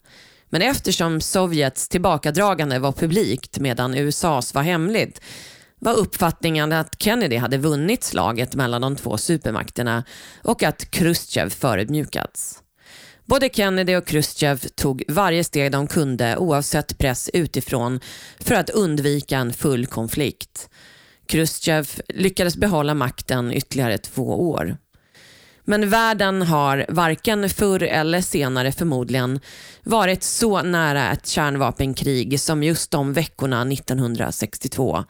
Men 0.50 0.62
eftersom 0.62 1.22
Sovjets 1.22 1.90
tillbakadragande 1.90 2.80
var 2.80 2.92
publikt 2.92 3.60
medan 3.60 3.96
USAs 3.96 4.54
var 4.54 4.62
hemligt 4.62 5.22
var 5.80 5.94
uppfattningen 5.94 6.72
att 6.72 6.96
Kennedy 7.00 7.38
hade 7.38 7.58
vunnit 7.58 8.04
slaget 8.04 8.56
mellan 8.56 8.82
de 8.82 8.96
två 8.96 9.18
supermakterna 9.18 10.04
och 10.44 10.64
att 10.64 10.92
Khrushchev 10.92 11.50
förödmjukats. 11.50 12.64
Både 13.26 13.50
Kennedy 13.54 13.96
och 13.96 14.08
Khrushchev 14.08 14.58
tog 14.76 15.04
varje 15.08 15.44
steg 15.44 15.72
de 15.72 15.88
kunde 15.88 16.38
oavsett 16.38 16.98
press 16.98 17.30
utifrån 17.34 18.00
för 18.40 18.56
att 18.56 18.70
undvika 18.70 19.38
en 19.38 19.54
full 19.54 19.86
konflikt. 19.86 20.70
Khrushchev 21.26 21.90
lyckades 22.08 22.58
behålla 22.58 22.94
makten 22.94 23.54
ytterligare 23.54 23.98
två 23.98 24.50
år. 24.50 24.78
Men 25.70 25.90
världen 25.90 26.42
har 26.42 26.86
varken 26.90 27.50
förr 27.50 27.84
eller 27.84 28.22
senare 28.22 28.72
förmodligen 28.72 29.40
varit 29.84 30.24
så 30.24 30.62
nära 30.62 31.12
ett 31.12 31.28
kärnvapenkrig 31.28 32.40
som 32.40 32.64
just 32.64 32.92
de 32.92 33.14
veckorna 33.14 33.62
1962. 33.62 35.04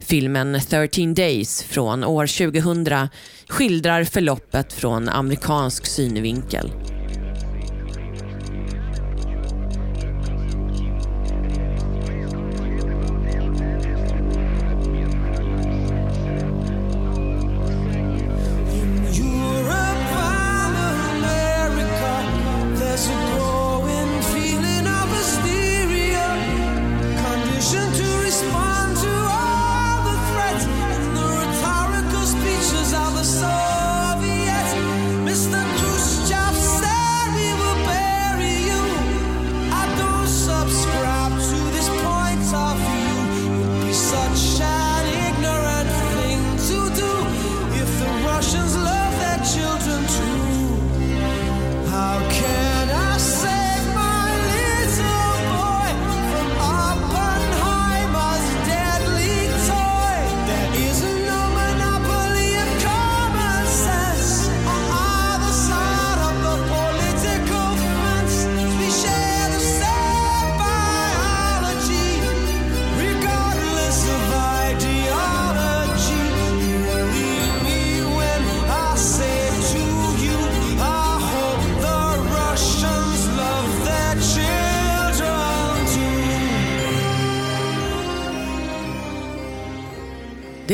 Filmen 0.00 0.60
13 0.68 1.14
Days 1.14 1.62
från 1.62 2.04
år 2.04 2.26
2000 2.26 3.08
skildrar 3.48 4.04
förloppet 4.04 4.72
från 4.72 5.08
amerikansk 5.08 5.86
synvinkel. 5.86 6.70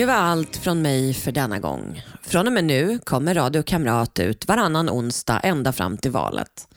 Det 0.01 0.07
var 0.07 0.14
allt 0.14 0.57
från 0.57 0.82
mig 0.82 1.14
för 1.14 1.32
denna 1.32 1.59
gång. 1.59 2.03
Från 2.22 2.46
och 2.46 2.53
med 2.53 2.64
nu 2.64 2.98
kommer 2.98 3.34
Radio 3.34 3.62
Kamrat 3.62 4.18
ut 4.18 4.48
varannan 4.48 4.90
onsdag 4.90 5.40
ända 5.40 5.72
fram 5.72 5.98
till 5.98 6.11
valet. 6.11 6.68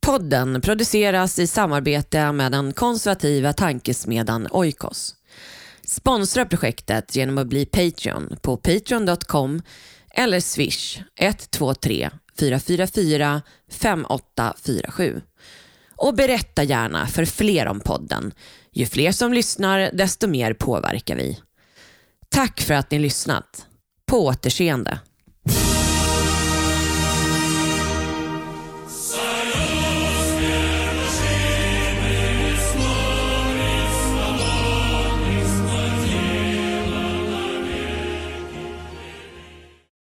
Podden 0.00 0.60
produceras 0.60 1.38
i 1.38 1.46
samarbete 1.46 2.32
med 2.32 2.52
den 2.52 2.72
konservativa 2.72 3.52
tankesmedjan 3.52 4.48
Oikos. 4.50 5.14
Sponsra 5.86 6.44
projektet 6.46 7.16
genom 7.16 7.38
att 7.38 7.46
bli 7.46 7.66
Patreon 7.66 8.36
på 8.42 8.56
patreon.com 8.56 9.62
eller 10.10 10.40
swish 10.40 11.00
123 11.16 12.10
444 12.38 13.42
5847. 13.70 15.20
Och 15.96 16.14
berätta 16.14 16.62
gärna 16.62 17.06
för 17.06 17.24
fler 17.24 17.68
om 17.68 17.80
podden. 17.80 18.32
Ju 18.72 18.86
fler 18.86 19.12
som 19.12 19.32
lyssnar, 19.32 19.90
desto 19.92 20.26
mer 20.26 20.54
påverkar 20.54 21.16
vi. 21.16 21.38
Tack 22.30 22.60
för 22.60 22.74
att 22.74 22.90
ni 22.90 22.98
lyssnat. 22.98 23.66
På 24.06 24.26
återseende. 24.26 25.00